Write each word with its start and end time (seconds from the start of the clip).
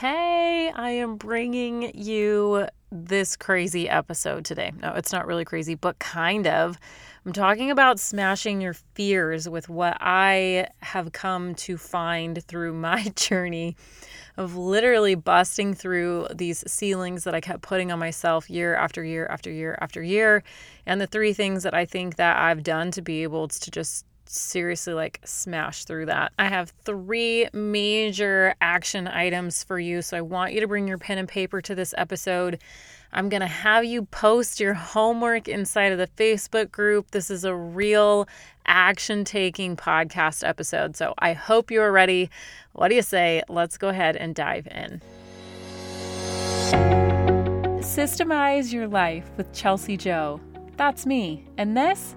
Hey, 0.00 0.70
I 0.74 0.90
am 0.90 1.16
bringing 1.16 1.90
you 1.94 2.68
this 2.92 3.34
crazy 3.34 3.88
episode 3.88 4.44
today. 4.44 4.70
No, 4.82 4.92
it's 4.92 5.10
not 5.10 5.26
really 5.26 5.46
crazy, 5.46 5.74
but 5.74 5.98
kind 5.98 6.46
of. 6.46 6.78
I'm 7.24 7.32
talking 7.32 7.70
about 7.70 7.98
smashing 7.98 8.60
your 8.60 8.74
fears 8.74 9.48
with 9.48 9.70
what 9.70 9.96
I 9.98 10.68
have 10.82 11.12
come 11.12 11.54
to 11.54 11.78
find 11.78 12.44
through 12.44 12.74
my 12.74 13.04
journey 13.16 13.74
of 14.36 14.54
literally 14.54 15.14
busting 15.14 15.72
through 15.72 16.26
these 16.34 16.62
ceilings 16.70 17.24
that 17.24 17.34
I 17.34 17.40
kept 17.40 17.62
putting 17.62 17.90
on 17.90 17.98
myself 17.98 18.50
year 18.50 18.74
after 18.74 19.02
year 19.02 19.26
after 19.28 19.50
year 19.50 19.78
after 19.80 20.02
year. 20.02 20.44
And 20.84 21.00
the 21.00 21.06
three 21.06 21.32
things 21.32 21.62
that 21.62 21.72
I 21.72 21.86
think 21.86 22.16
that 22.16 22.36
I've 22.36 22.62
done 22.62 22.90
to 22.90 23.00
be 23.00 23.22
able 23.22 23.48
to 23.48 23.70
just 23.70 24.04
seriously 24.28 24.94
like 24.94 25.20
smash 25.24 25.84
through 25.84 26.06
that. 26.06 26.32
I 26.38 26.46
have 26.46 26.72
three 26.84 27.48
major 27.52 28.54
action 28.60 29.06
items 29.06 29.64
for 29.64 29.78
you. 29.78 30.02
So 30.02 30.16
I 30.16 30.20
want 30.20 30.52
you 30.52 30.60
to 30.60 30.68
bring 30.68 30.88
your 30.88 30.98
pen 30.98 31.18
and 31.18 31.28
paper 31.28 31.60
to 31.62 31.74
this 31.74 31.94
episode. 31.96 32.58
I'm 33.12 33.28
going 33.28 33.40
to 33.40 33.46
have 33.46 33.84
you 33.84 34.04
post 34.04 34.60
your 34.60 34.74
homework 34.74 35.48
inside 35.48 35.92
of 35.92 35.98
the 35.98 36.08
Facebook 36.16 36.70
group. 36.70 37.12
This 37.12 37.30
is 37.30 37.44
a 37.44 37.54
real 37.54 38.28
action 38.66 39.24
taking 39.24 39.76
podcast 39.76 40.46
episode. 40.46 40.96
So 40.96 41.14
I 41.18 41.32
hope 41.32 41.70
you 41.70 41.80
are 41.80 41.92
ready. 41.92 42.30
What 42.72 42.88
do 42.88 42.94
you 42.94 43.02
say? 43.02 43.42
Let's 43.48 43.78
go 43.78 43.88
ahead 43.88 44.16
and 44.16 44.34
dive 44.34 44.66
in. 44.66 45.00
Systemize 47.80 48.72
Your 48.72 48.88
Life 48.88 49.30
with 49.36 49.52
Chelsea 49.52 49.96
Joe. 49.96 50.40
That's 50.76 51.06
me. 51.06 51.46
And 51.56 51.76
this 51.76 52.16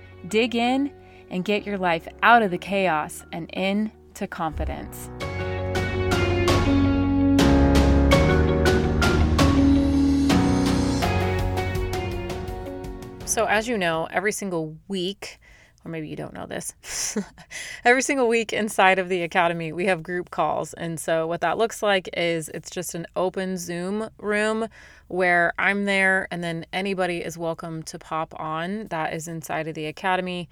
dig 0.27 0.55
in, 0.55 0.91
and 1.29 1.45
get 1.45 1.65
your 1.65 1.77
life 1.77 2.07
out 2.23 2.43
of 2.43 2.51
the 2.51 2.57
chaos 2.57 3.23
and 3.31 3.49
into 3.51 4.27
confidence. 4.27 5.09
So, 13.25 13.45
as 13.45 13.65
you 13.65 13.77
know, 13.77 14.09
every 14.11 14.33
single 14.33 14.75
week, 14.89 15.39
or 15.83 15.91
maybe 15.91 16.07
you 16.07 16.15
don't 16.15 16.33
know 16.33 16.45
this, 16.45 17.17
every 17.85 18.01
single 18.01 18.27
week 18.27 18.53
inside 18.53 18.99
of 18.99 19.09
the 19.09 19.23
academy, 19.23 19.71
we 19.71 19.85
have 19.87 20.03
group 20.03 20.29
calls. 20.29 20.73
And 20.73 20.99
so, 20.99 21.25
what 21.25 21.41
that 21.41 21.57
looks 21.57 21.81
like 21.81 22.09
is 22.15 22.49
it's 22.49 22.69
just 22.69 22.93
an 22.93 23.07
open 23.15 23.57
Zoom 23.57 24.09
room 24.19 24.67
where 25.07 25.53
I'm 25.57 25.85
there, 25.85 26.27
and 26.31 26.43
then 26.43 26.65
anybody 26.71 27.17
is 27.17 27.37
welcome 27.37 27.83
to 27.83 27.97
pop 27.97 28.39
on 28.39 28.87
that 28.87 29.13
is 29.13 29.27
inside 29.27 29.67
of 29.67 29.73
the 29.73 29.87
academy. 29.87 30.49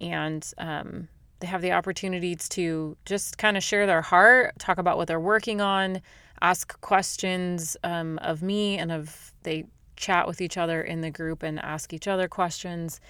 And 0.00 0.48
um, 0.58 1.08
they 1.40 1.48
have 1.48 1.62
the 1.62 1.72
opportunities 1.72 2.48
to 2.50 2.96
just 3.04 3.36
kind 3.36 3.56
of 3.56 3.62
share 3.62 3.86
their 3.86 4.02
heart, 4.02 4.58
talk 4.58 4.78
about 4.78 4.96
what 4.96 5.08
they're 5.08 5.20
working 5.20 5.60
on, 5.60 6.02
ask 6.40 6.80
questions 6.80 7.76
um, 7.82 8.18
of 8.18 8.42
me, 8.42 8.78
and 8.78 8.92
of 8.92 9.32
they 9.42 9.64
chat 9.96 10.28
with 10.28 10.40
each 10.40 10.56
other 10.56 10.80
in 10.80 11.00
the 11.00 11.10
group 11.10 11.42
and 11.42 11.58
ask 11.58 11.92
each 11.92 12.06
other 12.06 12.28
questions 12.28 13.00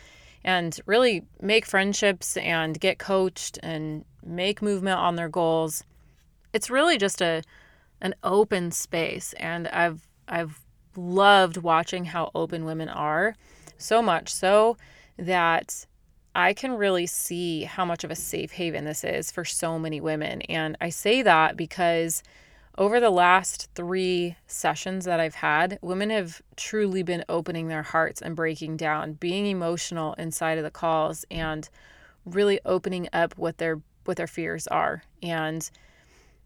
and 0.49 0.81
really 0.87 1.27
make 1.43 1.67
friendships 1.67 2.39
and 2.39 2.81
get 2.81 2.99
coached 2.99 3.59
and 3.63 4.03
make 4.25 4.63
movement 4.63 4.99
on 4.99 5.15
their 5.15 5.29
goals. 5.29 5.85
It's 6.55 6.71
really 6.71 6.97
just 6.97 7.21
a 7.21 7.43
an 8.01 8.15
open 8.23 8.71
space 8.71 9.35
and 9.35 9.69
I've 9.69 10.09
I've 10.27 10.59
loved 10.97 11.59
watching 11.59 12.07
how 12.07 12.31
open 12.35 12.65
women 12.65 12.89
are, 12.89 13.37
so 13.77 14.01
much 14.01 14.33
so 14.33 14.79
that 15.19 15.85
I 16.35 16.55
can 16.55 16.73
really 16.79 17.07
see 17.07 17.65
how 17.65 17.85
much 17.85 18.03
of 18.03 18.11
a 18.11 18.17
safe 18.17 18.53
haven 18.53 18.87
this 18.87 19.05
is 19.05 19.31
for 19.31 19.45
so 19.45 19.79
many 19.79 20.01
women. 20.01 20.41
And 20.43 20.79
I 20.81 20.89
say 20.89 21.21
that 21.21 21.59
because 21.59 22.23
over 22.79 23.01
the 23.01 23.11
last 23.11 23.69
three 23.75 24.37
sessions 24.47 25.05
that 25.05 25.19
I've 25.19 25.35
had, 25.35 25.81
women 25.83 26.11
have 26.11 26.41
truly 26.57 27.03
been 27.03 27.25
opening 27.29 27.67
their 27.67 27.83
hearts 27.83 28.23
and 28.23 28.37
breaking 28.37 28.77
down, 28.77 29.15
being 29.15 29.47
emotional 29.47 30.15
inside 30.15 30.59
of 30.59 30.65
the 30.65 30.71
calls 30.71 31.25
and 31.29 31.69
really 32.25 32.61
opening 32.65 33.09
up 33.13 33.37
what 33.37 33.59
their 33.59 33.81
what 34.05 34.17
their 34.17 34.29
fears 34.29 34.67
are. 34.69 35.03
And 35.23 35.69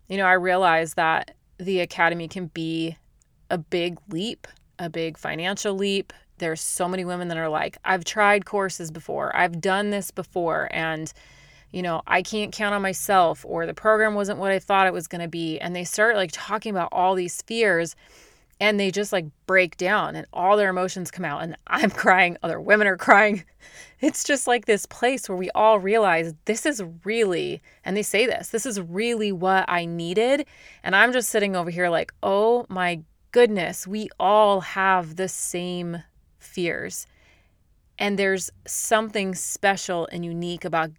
you 0.09 0.17
know, 0.17 0.25
I 0.25 0.33
realize 0.33 0.95
that 0.95 1.35
the 1.59 1.81
academy 1.81 2.29
can 2.29 2.47
be 2.47 2.97
a 3.51 3.59
big 3.59 3.99
leap, 4.09 4.49
a 4.79 4.89
big 4.89 5.19
financial 5.19 5.75
leap. 5.75 6.15
There's 6.39 6.63
so 6.63 6.89
many 6.89 7.05
women 7.05 7.29
that 7.29 7.37
are 7.37 7.51
like, 7.51 7.77
I've 7.85 8.05
tried 8.05 8.47
courses 8.47 8.91
before, 8.91 9.37
I've 9.37 9.61
done 9.61 9.91
this 9.91 10.11
before, 10.11 10.69
and 10.73 11.13
you 11.73 11.83
know, 11.83 12.03
I 12.07 12.23
can't 12.23 12.53
count 12.53 12.75
on 12.75 12.83
myself, 12.83 13.45
or 13.49 13.67
the 13.67 13.75
program 13.75 14.15
wasn't 14.15 14.39
what 14.39 14.53
I 14.53 14.59
thought 14.59 14.87
it 14.87 14.93
was 14.93 15.09
going 15.09 15.23
to 15.23 15.29
be. 15.29 15.59
And 15.59 15.75
they 15.75 15.85
start 15.85 16.17
like 16.17 16.31
talking 16.33 16.71
about 16.71 16.91
all 16.93 17.15
these 17.15 17.41
fears 17.43 17.97
and 18.61 18.79
they 18.79 18.93
just 18.93 19.13
like 19.13 19.27
break 19.47 19.77
down 19.77 20.15
and 20.15 20.25
all 20.33 20.57
their 20.57 20.71
emotions 20.71 21.11
come 21.11 21.25
out. 21.25 21.43
And 21.43 21.57
I'm 21.67 21.91
crying, 22.05 22.37
other 22.43 22.61
women 22.61 22.87
are 22.87 22.97
crying. 22.97 23.45
It's 24.01 24.25
just 24.25 24.47
like 24.47 24.67
this 24.67 24.87
place 24.87 25.29
where 25.29 25.39
we 25.39 25.51
all 25.51 25.79
realize 25.79 26.35
this 26.45 26.67
is 26.67 26.83
really, 27.05 27.63
and 27.85 27.97
they 27.97 28.03
say 28.03 28.27
this, 28.27 28.49
this 28.49 28.67
is 28.67 28.81
really 28.81 29.33
what 29.33 29.65
I 29.69 29.85
needed. 29.85 30.47
And 30.83 30.95
I'm 30.95 31.13
just 31.13 31.31
sitting 31.31 31.57
over 31.57 31.71
here 31.71 31.89
like, 31.89 32.13
oh 32.23 32.67
my 32.69 33.03
goodness, 33.31 33.87
we 33.87 34.09
all 34.21 34.61
have 34.61 35.17
the 35.17 35.29
same 35.29 36.03
fears. 36.39 37.07
And 37.99 38.19
there's 38.19 38.51
something 38.67 39.35
special 39.35 40.09
and 40.11 40.25
unique 40.25 40.65
about 40.65 40.91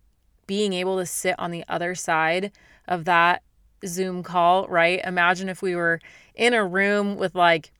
being 0.48 0.74
able 0.74 0.98
to 0.98 1.06
sit 1.06 1.36
on 1.40 1.52
the 1.52 1.64
other 1.68 1.96
side 1.96 2.52
of 2.88 3.06
that 3.06 3.44
Zoom 3.86 4.24
call, 4.24 4.68
right? 4.68 5.02
Imagine 5.06 5.50
if 5.50 5.62
we 5.62 5.76
were 5.76 6.00
in 6.36 6.54
a 6.54 6.66
room 6.66 7.16
with 7.16 7.36
like 7.36 7.72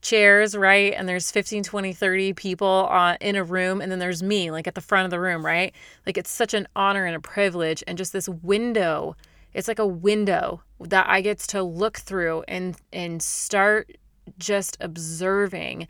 chairs, 0.00 0.56
right? 0.56 0.94
And 0.96 1.08
there's 1.08 1.30
15, 1.30 1.62
20, 1.62 1.92
30 1.92 2.32
people 2.32 2.88
uh, 2.90 3.16
in 3.20 3.36
a 3.36 3.44
room, 3.44 3.80
and 3.80 3.90
then 3.90 3.98
there's 3.98 4.22
me, 4.22 4.50
like 4.50 4.66
at 4.66 4.74
the 4.74 4.80
front 4.80 5.04
of 5.04 5.10
the 5.10 5.20
room, 5.20 5.44
right? 5.44 5.72
Like 6.06 6.16
it's 6.16 6.30
such 6.30 6.54
an 6.54 6.66
honor 6.74 7.04
and 7.04 7.16
a 7.16 7.20
privilege, 7.20 7.82
and 7.86 7.98
just 7.98 8.12
this 8.12 8.28
window 8.28 9.16
it's 9.54 9.68
like 9.68 9.78
a 9.78 9.86
window 9.86 10.62
that 10.80 11.06
I 11.08 11.20
get 11.20 11.38
to 11.38 11.62
look 11.62 11.98
through 11.98 12.44
and 12.48 12.76
and 12.92 13.22
start 13.22 13.96
just 14.38 14.76
observing 14.80 15.88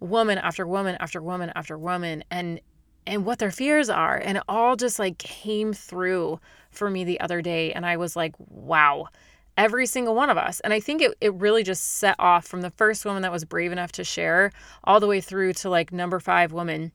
woman 0.00 0.38
after 0.38 0.66
woman 0.66 0.96
after 0.98 1.20
woman 1.22 1.52
after 1.54 1.78
woman 1.78 2.24
and 2.30 2.60
and 3.06 3.24
what 3.24 3.38
their 3.38 3.50
fears 3.50 3.88
are 3.88 4.16
and 4.16 4.38
it 4.38 4.44
all 4.48 4.76
just 4.76 4.98
like 4.98 5.18
came 5.18 5.72
through 5.72 6.38
for 6.70 6.90
me 6.90 7.04
the 7.04 7.20
other 7.20 7.42
day 7.42 7.72
and 7.72 7.84
I 7.84 7.96
was 7.96 8.16
like 8.16 8.34
wow 8.38 9.08
every 9.56 9.86
single 9.86 10.14
one 10.14 10.30
of 10.30 10.38
us 10.38 10.60
and 10.60 10.72
I 10.72 10.80
think 10.80 11.02
it, 11.02 11.14
it 11.20 11.34
really 11.34 11.62
just 11.62 11.98
set 11.98 12.16
off 12.18 12.46
from 12.46 12.62
the 12.62 12.70
first 12.70 13.04
woman 13.04 13.22
that 13.22 13.32
was 13.32 13.44
brave 13.44 13.72
enough 13.72 13.92
to 13.92 14.04
share 14.04 14.52
all 14.84 15.00
the 15.00 15.06
way 15.06 15.20
through 15.20 15.52
to 15.54 15.70
like 15.70 15.92
number 15.92 16.20
5 16.20 16.52
woman 16.52 16.92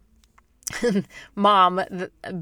mom, 1.35 1.81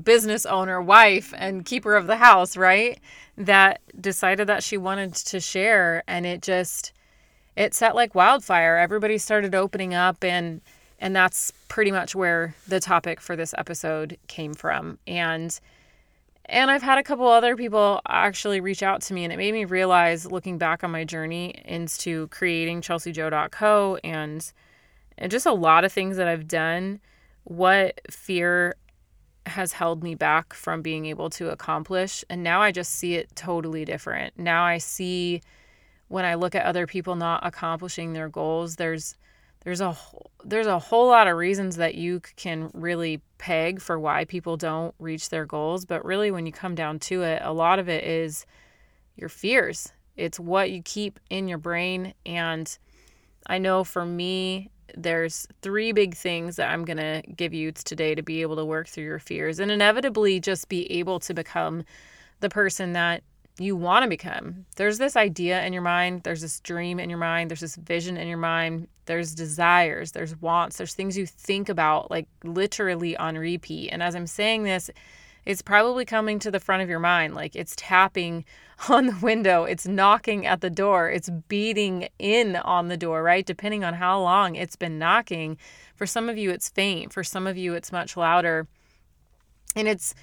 business 0.03 0.45
owner, 0.45 0.81
wife, 0.81 1.33
and 1.37 1.65
keeper 1.65 1.95
of 1.95 2.07
the 2.07 2.17
house, 2.17 2.57
right? 2.57 2.99
That 3.37 3.81
decided 3.99 4.47
that 4.47 4.63
she 4.63 4.77
wanted 4.77 5.13
to 5.15 5.39
share 5.39 6.03
and 6.07 6.25
it 6.25 6.41
just 6.41 6.93
it 7.55 7.73
set 7.73 7.95
like 7.95 8.15
wildfire. 8.15 8.77
Everybody 8.77 9.17
started 9.17 9.55
opening 9.55 9.93
up 9.93 10.23
and 10.23 10.61
and 10.99 11.15
that's 11.15 11.51
pretty 11.67 11.91
much 11.91 12.15
where 12.15 12.55
the 12.67 12.79
topic 12.79 13.19
for 13.19 13.35
this 13.35 13.53
episode 13.57 14.17
came 14.27 14.53
from. 14.53 14.97
And 15.07 15.57
and 16.47 16.69
I've 16.69 16.83
had 16.83 16.99
a 16.99 17.03
couple 17.03 17.27
other 17.27 17.55
people 17.55 18.01
actually 18.07 18.59
reach 18.59 18.83
out 18.83 19.01
to 19.03 19.13
me 19.13 19.23
and 19.23 19.33
it 19.33 19.37
made 19.37 19.53
me 19.53 19.65
realize 19.65 20.31
looking 20.31 20.59
back 20.59 20.83
on 20.83 20.91
my 20.91 21.03
journey 21.03 21.59
into 21.65 22.27
creating 22.27 22.81
chelseajoe.co 22.81 23.97
and 24.03 24.53
and 25.17 25.31
just 25.31 25.45
a 25.45 25.53
lot 25.53 25.83
of 25.83 25.91
things 25.91 26.17
that 26.17 26.27
I've 26.27 26.47
done 26.47 26.99
what 27.45 27.99
fear 28.09 28.75
has 29.45 29.73
held 29.73 30.03
me 30.03 30.15
back 30.15 30.53
from 30.53 30.81
being 30.81 31.05
able 31.05 31.29
to 31.31 31.49
accomplish. 31.49 32.23
And 32.29 32.43
now 32.43 32.61
I 32.61 32.71
just 32.71 32.91
see 32.93 33.15
it 33.15 33.35
totally 33.35 33.85
different. 33.85 34.37
Now 34.37 34.63
I 34.63 34.79
see 34.79 35.41
when 36.07 36.25
I 36.25 36.35
look 36.35 36.55
at 36.55 36.65
other 36.65 36.87
people 36.87 37.15
not 37.15 37.45
accomplishing 37.45 38.13
their 38.13 38.29
goals, 38.29 38.75
there's 38.75 39.15
there's 39.65 39.81
a 39.81 39.97
there's 40.45 40.67
a 40.67 40.79
whole 40.79 41.07
lot 41.07 41.27
of 41.27 41.35
reasons 41.35 41.75
that 41.77 41.95
you 41.95 42.21
can 42.35 42.69
really 42.73 43.19
peg 43.39 43.81
for 43.81 43.99
why 43.99 44.23
people 44.23 44.57
don't 44.57 44.93
reach 44.99 45.29
their 45.29 45.45
goals, 45.45 45.85
but 45.85 46.05
really 46.05 46.29
when 46.29 46.45
you 46.45 46.51
come 46.51 46.75
down 46.75 46.99
to 46.99 47.23
it, 47.23 47.41
a 47.43 47.51
lot 47.51 47.79
of 47.79 47.89
it 47.89 48.03
is 48.03 48.45
your 49.15 49.27
fears. 49.27 49.91
It's 50.15 50.39
what 50.39 50.69
you 50.69 50.83
keep 50.83 51.19
in 51.31 51.47
your 51.47 51.57
brain. 51.57 52.13
And 52.27 52.77
I 53.47 53.57
know 53.57 53.83
for 53.83 54.05
me, 54.05 54.69
there's 54.95 55.47
three 55.63 55.91
big 55.91 56.15
things 56.15 56.57
that 56.57 56.69
I'm 56.69 56.85
going 56.85 56.97
to 56.97 57.23
give 57.35 57.53
you 57.53 57.71
today 57.71 58.13
to 58.13 58.21
be 58.21 58.43
able 58.43 58.55
to 58.57 58.65
work 58.65 58.87
through 58.87 59.05
your 59.05 59.19
fears 59.19 59.59
and 59.59 59.71
inevitably 59.71 60.39
just 60.39 60.69
be 60.69 60.89
able 60.91 61.19
to 61.21 61.33
become 61.33 61.83
the 62.39 62.49
person 62.49 62.93
that 62.93 63.23
you 63.57 63.75
want 63.75 64.03
to 64.03 64.09
become. 64.09 64.65
There's 64.75 64.97
this 64.97 65.15
idea 65.15 65.63
in 65.63 65.71
your 65.71 65.81
mind, 65.81 66.23
there's 66.23 66.41
this 66.41 66.59
dream 66.59 66.99
in 66.99 67.09
your 67.09 67.19
mind, 67.19 67.49
there's 67.49 67.61
this 67.61 67.77
vision 67.77 68.17
in 68.17 68.27
your 68.27 68.37
mind, 68.37 68.87
there's 69.05 69.33
desires, 69.33 70.11
there's 70.11 70.39
wants, 70.41 70.77
there's 70.77 70.93
things 70.93 71.17
you 71.17 71.25
think 71.25 71.69
about 71.69 72.11
like 72.11 72.27
literally 72.43 73.15
on 73.15 73.37
repeat. 73.37 73.89
And 73.91 74.03
as 74.03 74.15
I'm 74.15 74.27
saying 74.27 74.63
this, 74.63 74.89
it's 75.45 75.61
probably 75.61 76.05
coming 76.05 76.39
to 76.39 76.51
the 76.51 76.59
front 76.59 76.83
of 76.83 76.89
your 76.89 76.99
mind. 76.99 77.35
Like 77.35 77.55
it's 77.55 77.75
tapping 77.77 78.43
on 78.89 79.05
the 79.05 79.17
window, 79.21 79.63
it's 79.63 79.87
knocking 79.87 80.45
at 80.45 80.59
the 80.59 80.69
door, 80.69 81.09
it's 81.09 81.29
beating 81.47 82.09
in 82.19 82.57
on 82.57 82.89
the 82.89 82.97
door, 82.97 83.23
right? 83.23 83.45
Depending 83.45 83.85
on 83.85 83.93
how 83.93 84.19
long 84.19 84.55
it's 84.55 84.75
been 84.75 84.99
knocking. 84.99 85.57
For 85.95 86.05
some 86.05 86.27
of 86.27 86.37
you, 86.37 86.51
it's 86.51 86.67
faint. 86.67 87.13
For 87.13 87.23
some 87.23 87.47
of 87.47 87.55
you, 87.55 87.73
it's 87.73 87.91
much 87.91 88.17
louder. 88.17 88.67
And 89.77 89.87
it's, 89.87 90.13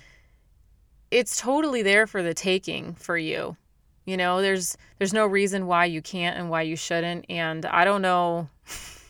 it's 1.12 1.40
totally 1.40 1.82
there 1.82 2.06
for 2.06 2.22
the 2.22 2.34
taking 2.34 2.94
for 2.94 3.16
you. 3.16 3.56
You 4.04 4.16
know, 4.16 4.42
there's 4.42 4.76
there's 4.98 5.12
no 5.12 5.26
reason 5.26 5.66
why 5.66 5.84
you 5.84 6.02
can't 6.02 6.36
and 6.36 6.50
why 6.50 6.62
you 6.62 6.74
shouldn't 6.74 7.26
and 7.28 7.64
I 7.66 7.84
don't 7.84 8.02
know 8.02 8.48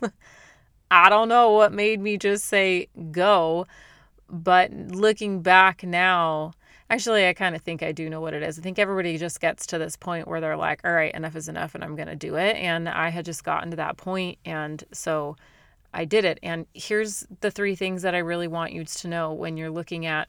I 0.90 1.08
don't 1.08 1.28
know 1.28 1.52
what 1.52 1.72
made 1.72 2.00
me 2.00 2.18
just 2.18 2.44
say 2.44 2.88
go, 3.10 3.66
but 4.28 4.72
looking 4.72 5.40
back 5.40 5.84
now, 5.84 6.52
actually, 6.90 7.26
I 7.26 7.32
kind 7.32 7.54
of 7.54 7.62
think 7.62 7.82
I 7.82 7.92
do 7.92 8.10
know 8.10 8.20
what 8.20 8.34
it 8.34 8.42
is. 8.42 8.58
I 8.58 8.62
think 8.62 8.78
everybody 8.78 9.16
just 9.16 9.40
gets 9.40 9.64
to 9.68 9.78
this 9.78 9.96
point 9.96 10.28
where 10.28 10.40
they're 10.40 10.56
like, 10.56 10.80
all 10.84 10.92
right, 10.92 11.14
enough 11.14 11.36
is 11.36 11.48
enough 11.48 11.74
and 11.74 11.82
I'm 11.82 11.96
going 11.96 12.08
to 12.08 12.16
do 12.16 12.34
it. 12.36 12.56
And 12.56 12.88
I 12.88 13.08
had 13.08 13.24
just 13.24 13.44
gotten 13.44 13.70
to 13.70 13.76
that 13.76 13.96
point, 13.96 14.38
And 14.44 14.84
so 14.92 15.36
I 15.94 16.04
did 16.04 16.26
it. 16.26 16.38
And 16.42 16.66
here's 16.74 17.26
the 17.40 17.50
three 17.50 17.74
things 17.74 18.02
that 18.02 18.14
I 18.14 18.18
really 18.18 18.48
want 18.48 18.72
you 18.72 18.84
to 18.84 19.08
know 19.08 19.32
when 19.32 19.56
you're 19.56 19.70
looking 19.70 20.04
at 20.04 20.28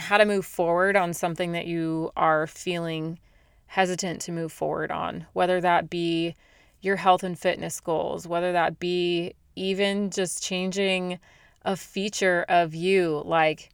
how 0.00 0.18
to 0.18 0.24
move 0.24 0.44
forward 0.44 0.96
on 0.96 1.12
something 1.12 1.52
that 1.52 1.66
you 1.66 2.10
are 2.16 2.46
feeling 2.46 3.18
hesitant 3.66 4.20
to 4.22 4.32
move 4.32 4.50
forward 4.50 4.90
on, 4.90 5.26
whether 5.32 5.60
that 5.60 5.88
be 5.88 6.34
your 6.80 6.96
health 6.96 7.22
and 7.22 7.38
fitness 7.38 7.80
goals, 7.80 8.26
whether 8.26 8.52
that 8.52 8.78
be 8.80 9.34
even 9.54 10.10
just 10.10 10.42
changing 10.42 11.18
a 11.64 11.76
feature 11.76 12.44
of 12.48 12.74
you 12.74 13.22
like 13.24 13.70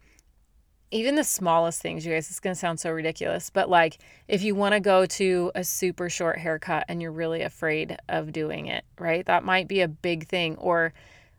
even 0.92 1.16
the 1.16 1.24
smallest 1.24 1.82
things, 1.82 2.06
you 2.06 2.12
guys, 2.12 2.30
it's 2.30 2.40
going 2.40 2.54
to 2.54 2.58
sound 2.58 2.78
so 2.78 2.90
ridiculous, 2.90 3.50
but 3.50 3.68
like 3.68 3.98
if 4.28 4.42
you 4.42 4.54
want 4.54 4.72
to 4.72 4.80
go 4.80 5.04
to 5.04 5.50
a 5.54 5.64
super 5.64 6.08
short 6.08 6.38
haircut 6.38 6.84
and 6.88 7.02
you're 7.02 7.12
really 7.12 7.42
afraid 7.42 7.96
of 8.08 8.32
doing 8.32 8.66
it, 8.66 8.84
right? 8.98 9.26
That 9.26 9.44
might 9.44 9.66
be 9.66 9.80
a 9.80 9.88
big 9.88 10.28
thing. 10.28 10.56
Or 10.56 10.92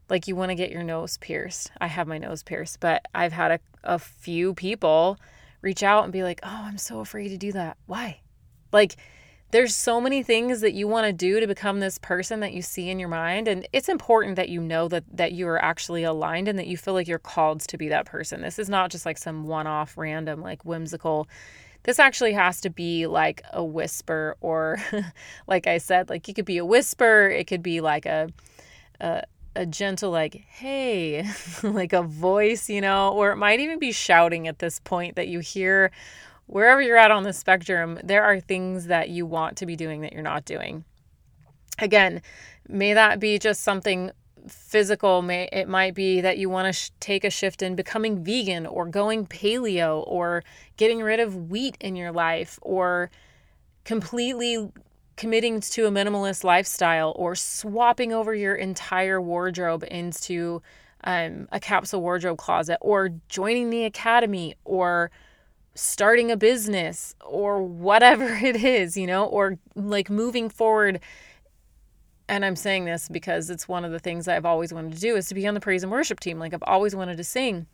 like 0.10 0.28
you 0.28 0.36
want 0.36 0.50
to 0.50 0.56
get 0.56 0.72
your 0.72 0.84
nose 0.84 1.18
pierced. 1.18 1.72
I 1.80 1.88
have 1.88 2.08
my 2.08 2.18
nose 2.18 2.44
pierced, 2.44 2.80
but 2.80 3.06
I've 3.14 3.34
had 3.34 3.52
a, 3.52 3.60
a 3.84 4.00
few 4.00 4.54
people 4.54 5.18
reach 5.62 5.84
out 5.84 6.04
and 6.04 6.14
be 6.14 6.24
like, 6.24 6.40
oh, 6.44 6.64
I'm 6.66 6.78
so 6.78 7.00
afraid 7.00 7.30
to 7.30 7.38
do 7.38 7.52
that. 7.52 7.78
Why? 7.86 8.22
Like, 8.72 8.96
there's 9.52 9.76
so 9.76 10.02
many 10.02 10.24
things 10.24 10.60
that 10.62 10.74
you 10.74 10.88
want 10.88 11.06
to 11.06 11.14
do 11.14 11.40
to 11.40 11.48
become 11.48 11.80
this 11.80 11.98
person 11.98 12.42
that 12.42 12.54
you 12.54 12.62
see 12.62 12.90
in 12.90 13.00
your 13.00 13.10
mind 13.10 13.48
and 13.48 13.68
it's 13.72 13.88
important 13.88 14.36
that 14.36 14.50
you 14.50 14.60
know 14.60 14.88
that 14.90 15.04
that 15.12 15.32
you 15.32 15.48
are 15.48 15.62
actually 15.64 16.04
aligned 16.04 16.48
and 16.48 16.60
that 16.60 16.68
you 16.68 16.76
feel 16.76 16.94
like 16.94 17.08
you're 17.08 17.18
called 17.18 17.62
to 17.62 17.78
be 17.78 17.88
that 17.88 18.06
person 18.06 18.42
this 18.42 18.60
is 18.60 18.70
not 18.70 18.92
just 18.92 19.06
like 19.06 19.18
some 19.18 19.48
one-off 19.48 19.98
random 19.98 20.42
like 20.42 20.64
whimsical 20.66 21.28
this 21.84 21.98
actually 21.98 22.34
has 22.34 22.60
to 22.60 22.70
be 22.70 23.08
like 23.08 23.42
a 23.54 23.64
whisper 23.64 24.36
or 24.42 24.78
like 25.48 25.66
i 25.66 25.78
said 25.78 26.10
like 26.10 26.28
it 26.28 26.34
could 26.34 26.46
be 26.46 26.58
a 26.58 26.66
whisper 26.66 27.30
it 27.30 27.48
could 27.48 27.64
be 27.64 27.80
like 27.80 28.06
a, 28.06 28.28
a 29.00 29.24
a 29.58 29.66
gentle 29.66 30.12
like 30.12 30.36
hey 30.48 31.28
like 31.64 31.94
a 31.94 32.04
voice 32.04 32.70
you 32.70 32.80
know 32.80 33.12
or 33.12 33.32
it 33.32 33.38
might 33.38 33.60
even 33.60 33.80
be 33.80 33.92
shouting 33.92 34.48
at 34.48 34.60
this 34.60 34.80
point 34.80 35.16
that 35.16 35.28
you 35.28 35.40
hear 35.40 35.92
wherever 36.48 36.82
you're 36.82 36.98
at 36.98 37.12
on 37.12 37.24
the 37.24 37.34
spectrum, 37.34 38.00
there 38.04 38.24
are 38.24 38.40
things 38.40 38.88
that 38.88 39.10
you 39.10 39.26
want 39.26 39.58
to 39.58 39.66
be 39.66 39.76
doing 39.76 40.02
that 40.02 40.14
you're 40.14 40.24
not 40.24 40.46
doing. 40.46 40.84
Again, 41.78 42.22
may 42.68 42.94
that 42.94 43.20
be 43.20 43.38
just 43.38 43.64
something 43.64 44.12
physical 44.48 45.22
may 45.22 45.50
it 45.52 45.68
might 45.68 45.94
be 45.94 46.22
that 46.22 46.38
you 46.38 46.50
want 46.50 46.68
to 46.68 46.72
sh- 46.72 46.90
take 47.02 47.26
a 47.26 47.30
shift 47.30 47.62
in 47.62 47.76
becoming 47.76 48.24
vegan 48.24 48.66
or 48.66 48.86
going 48.86 49.28
paleo 49.28 50.06
or 50.08 50.42
getting 50.78 51.02
rid 51.02 51.20
of 51.20 51.50
wheat 51.50 51.76
in 51.82 51.98
your 51.98 52.14
life 52.14 52.58
or 52.62 53.12
completely 53.84 54.72
committing 55.18 55.60
to 55.60 55.88
a 55.88 55.92
minimalist 55.92 56.44
lifestyle 56.44 57.14
or 57.16 57.36
swapping 57.36 58.14
over 58.14 58.34
your 58.34 58.56
entire 58.56 59.20
wardrobe 59.20 59.84
into 59.90 60.62
um, 61.04 61.48
a 61.52 61.60
capsule 61.60 62.02
wardrobe 62.02 62.38
closet 62.38 62.78
or 62.82 63.10
joining 63.28 63.70
the 63.70 63.84
academy 63.84 64.56
or 64.64 65.12
starting 65.74 66.32
a 66.32 66.38
business 66.38 67.16
or 67.26 67.62
whatever 67.62 68.26
it 68.44 68.56
is, 68.56 68.96
you 68.96 69.08
know, 69.08 69.26
or 69.26 69.58
like 69.76 70.10
moving 70.10 70.50
forward. 70.50 71.00
And 72.30 72.44
I'm 72.44 72.56
saying 72.56 72.86
this 72.86 73.10
because 73.10 73.50
it's 73.50 73.68
one 73.68 73.86
of 73.86 73.92
the 73.92 74.00
things 74.00 74.28
I've 74.28 74.46
always 74.46 74.74
wanted 74.74 74.94
to 74.94 75.00
do 75.00 75.16
is 75.16 75.28
to 75.28 75.36
be 75.36 75.48
on 75.48 75.54
the 75.54 75.60
praise 75.60 75.84
and 75.84 75.92
worship 75.92 76.20
team. 76.20 76.40
Like 76.40 76.54
I've 76.54 76.64
always 76.64 76.96
wanted 76.96 77.18
to 77.18 77.24
sing. 77.24 77.68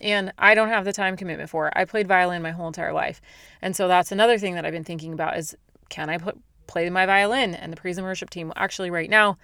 And 0.00 0.32
I 0.38 0.56
don't 0.56 0.68
have 0.68 0.84
the 0.84 0.92
time 0.92 1.16
commitment 1.16 1.48
for 1.48 1.68
it. 1.68 1.74
I 1.76 1.84
played 1.84 2.08
violin 2.08 2.42
my 2.42 2.50
whole 2.50 2.66
entire 2.66 2.92
life. 2.92 3.20
And 3.62 3.76
so 3.76 3.86
that's 3.86 4.10
another 4.10 4.38
thing 4.38 4.54
that 4.56 4.66
I've 4.66 4.72
been 4.72 4.84
thinking 4.84 5.12
about 5.12 5.38
is 5.38 5.56
can 5.88 6.10
I 6.10 6.18
put, 6.18 6.36
play 6.66 6.88
my 6.90 7.06
violin 7.06 7.54
and 7.54 7.72
the 7.72 7.76
praise 7.76 7.98
and 7.98 8.06
worship 8.06 8.30
team? 8.30 8.52
Actually 8.56 8.90
right 8.90 9.10
now 9.10 9.38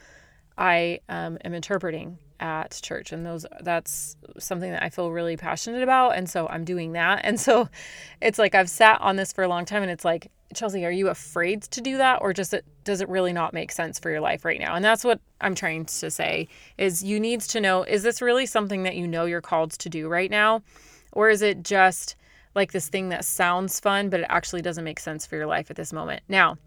I 0.57 1.01
um, 1.09 1.39
am 1.45 1.55
interpreting 1.55 2.19
at 2.41 2.81
church 2.83 3.13
and 3.13 3.25
those 3.25 3.45
that's 3.61 4.17
something 4.39 4.71
that 4.71 4.83
I 4.83 4.89
feel 4.89 5.11
really 5.11 5.37
passionate 5.37 5.83
about 5.83 6.17
and 6.17 6.29
so 6.29 6.47
I'm 6.49 6.65
doing 6.65 6.93
that. 6.93 7.25
And 7.31 7.39
so 7.39 7.69
it's 8.21 8.39
like 8.39 8.55
I've 8.55 8.71
sat 8.71 9.01
on 9.01 9.17
this 9.17 9.33
for 9.33 9.45
a 9.45 9.49
long 9.49 9.65
time 9.65 9.83
and 9.83 9.91
it's 9.91 10.05
like 10.05 10.31
Chelsea 10.55 10.85
are 10.85 10.91
you 10.91 11.09
afraid 11.09 11.63
to 11.63 11.81
do 11.81 11.99
that 11.99 12.21
or 12.23 12.33
just 12.33 12.53
it, 12.53 12.65
does 12.83 13.01
it 13.01 13.09
really 13.09 13.33
not 13.33 13.55
make 13.55 13.71
sense 13.71 13.99
for 13.99 14.11
your 14.11 14.21
life 14.21 14.45
right 14.45 14.59
now? 14.59 14.75
And 14.75 14.85
that's 14.85 15.05
what 15.05 15.21
I'm 15.41 15.55
trying 15.55 15.85
to 15.85 16.11
say 16.11 16.49
is 16.77 17.05
you 17.05 17.21
need 17.21 17.41
to 17.43 17.61
know 17.61 17.85
is 17.85 18.03
this 18.03 18.21
really 18.21 18.47
something 18.47 18.83
that 18.83 18.97
you 18.97 19.07
know 19.07 19.27
you're 19.27 19.41
called 19.41 19.73
to 19.73 19.89
do 19.89 20.09
right 20.09 20.31
now? 20.31 20.63
Or 21.13 21.29
is 21.31 21.43
it 21.43 21.63
just 21.63 22.17
like 22.55 22.73
this 22.73 22.89
thing 22.89 23.11
that 23.11 23.25
sounds 23.25 23.79
fun 23.79 24.09
but 24.09 24.21
it 24.21 24.27
actually 24.29 24.63
doesn't 24.63 24.85
make 24.85 24.99
sense 24.99 25.25
for 25.25 25.37
your 25.37 25.47
life 25.47 25.71
at 25.71 25.77
this 25.77 25.93
moment? 25.93 26.23
Now 26.29 26.59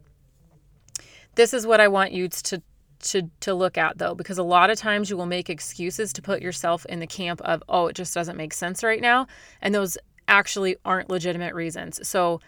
this 1.35 1.53
is 1.53 1.65
what 1.65 1.80
I 1.80 1.88
want 1.88 2.12
you 2.12 2.27
to 2.27 2.61
to 2.99 3.30
to 3.42 3.54
look 3.54 3.78
at 3.78 3.97
though 3.97 4.16
because 4.16 4.37
a 4.37 4.44
lot 4.44 4.69
of 4.69 4.78
times 4.78 5.09
you 5.09 5.18
will 5.18 5.25
make 5.25 5.49
excuses 5.49 6.13
to 6.13 6.21
put 6.21 6.42
yourself 6.42 6.85
in 6.85 6.99
the 6.99 7.07
camp 7.07 7.42
of 7.42 7.61
oh 7.68 7.87
it 7.87 7.95
just 7.95 8.13
doesn't 8.13 8.37
make 8.37 8.54
sense 8.54 8.81
right 8.81 9.02
now 9.02 9.28
and 9.61 9.75
those 9.75 9.97
actually 10.28 10.78
aren't 10.85 11.09
legitimate 11.09 11.54
reasons. 11.54 12.07
So 12.07 12.40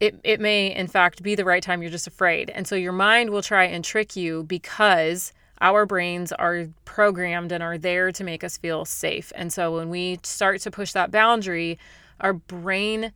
it, 0.00 0.20
it 0.22 0.38
may 0.38 0.74
in 0.74 0.86
fact 0.86 1.22
be 1.22 1.34
the 1.34 1.44
right 1.46 1.62
time 1.62 1.80
you're 1.80 1.90
just 1.90 2.06
afraid. 2.06 2.50
And 2.50 2.66
so 2.66 2.74
your 2.74 2.92
mind 2.92 3.30
will 3.30 3.42
try 3.42 3.64
and 3.64 3.82
trick 3.82 4.16
you 4.16 4.42
because 4.42 5.32
our 5.60 5.86
brains 5.86 6.30
are 6.32 6.66
programmed 6.84 7.52
and 7.52 7.62
are 7.62 7.78
there 7.78 8.12
to 8.12 8.24
make 8.24 8.44
us 8.44 8.58
feel 8.58 8.84
safe. 8.84 9.32
And 9.34 9.50
so 9.50 9.76
when 9.76 9.88
we 9.88 10.18
start 10.22 10.60
to 10.62 10.70
push 10.70 10.92
that 10.92 11.10
boundary 11.10 11.78
our 12.20 12.32
brain 12.32 13.12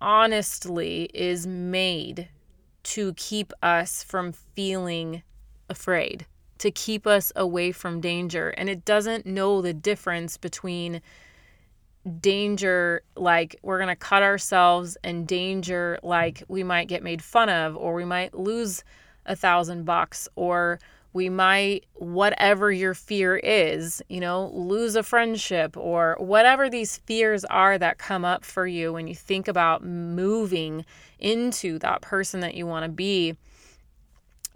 honestly 0.00 1.10
is 1.14 1.46
made 1.46 2.28
to 2.84 3.14
keep 3.14 3.52
us 3.62 4.02
from 4.02 4.32
feeling 4.32 5.22
afraid, 5.68 6.26
to 6.58 6.70
keep 6.70 7.06
us 7.06 7.32
away 7.36 7.72
from 7.72 8.00
danger. 8.00 8.50
And 8.50 8.68
it 8.68 8.84
doesn't 8.84 9.26
know 9.26 9.62
the 9.62 9.72
difference 9.74 10.36
between 10.36 11.00
danger 12.20 13.02
like 13.16 13.56
we're 13.62 13.78
going 13.78 13.88
to 13.88 13.96
cut 13.96 14.22
ourselves 14.22 14.96
and 15.04 15.26
danger 15.26 15.98
like 16.02 16.42
we 16.48 16.64
might 16.64 16.88
get 16.88 17.02
made 17.02 17.22
fun 17.22 17.48
of 17.48 17.76
or 17.76 17.94
we 17.94 18.04
might 18.04 18.34
lose 18.34 18.82
a 19.26 19.36
thousand 19.36 19.84
bucks 19.84 20.28
or 20.34 20.80
we 21.12 21.28
might 21.28 21.84
whatever 21.94 22.72
your 22.72 22.94
fear 22.94 23.36
is 23.36 24.02
you 24.08 24.20
know 24.20 24.50
lose 24.52 24.96
a 24.96 25.02
friendship 25.02 25.76
or 25.76 26.16
whatever 26.18 26.70
these 26.70 26.98
fears 26.98 27.44
are 27.46 27.78
that 27.78 27.98
come 27.98 28.24
up 28.24 28.44
for 28.44 28.66
you 28.66 28.92
when 28.92 29.06
you 29.06 29.14
think 29.14 29.48
about 29.48 29.84
moving 29.84 30.84
into 31.18 31.78
that 31.78 32.00
person 32.00 32.40
that 32.40 32.54
you 32.54 32.66
want 32.66 32.84
to 32.84 32.90
be 32.90 33.36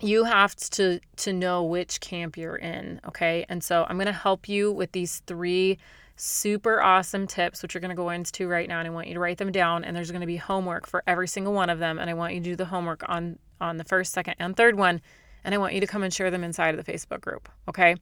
you 0.00 0.24
have 0.24 0.54
to 0.56 1.00
to 1.16 1.32
know 1.32 1.62
which 1.62 2.00
camp 2.00 2.36
you're 2.36 2.56
in 2.56 3.00
okay? 3.06 3.46
And 3.48 3.62
so 3.62 3.86
i'm 3.88 3.96
going 3.96 4.06
to 4.06 4.12
help 4.12 4.48
you 4.48 4.72
with 4.72 4.92
these 4.92 5.22
three 5.26 5.78
super 6.18 6.80
awesome 6.80 7.26
tips 7.26 7.62
which 7.62 7.74
you're 7.74 7.80
going 7.80 7.90
to 7.90 7.94
go 7.94 8.08
into 8.08 8.48
right 8.48 8.68
now 8.68 8.78
and 8.78 8.88
i 8.88 8.90
want 8.90 9.06
you 9.06 9.12
to 9.12 9.20
write 9.20 9.36
them 9.36 9.52
down 9.52 9.84
and 9.84 9.94
there's 9.94 10.10
going 10.10 10.22
to 10.22 10.26
be 10.26 10.38
homework 10.38 10.86
for 10.86 11.02
every 11.06 11.28
single 11.28 11.52
one 11.52 11.68
of 11.68 11.78
them 11.78 11.98
and 11.98 12.08
i 12.08 12.14
want 12.14 12.32
you 12.32 12.40
to 12.40 12.44
do 12.44 12.56
the 12.56 12.64
homework 12.64 13.06
on 13.06 13.38
on 13.60 13.76
the 13.76 13.84
first 13.84 14.14
second 14.14 14.34
and 14.38 14.56
third 14.56 14.76
one 14.76 15.02
and 15.46 15.54
I 15.54 15.58
want 15.58 15.72
you 15.72 15.80
to 15.80 15.86
come 15.86 16.02
and 16.02 16.12
share 16.12 16.30
them 16.30 16.44
inside 16.44 16.76
of 16.76 16.84
the 16.84 16.92
Facebook 16.92 17.22
group. 17.22 17.48
Okay. 17.68 17.94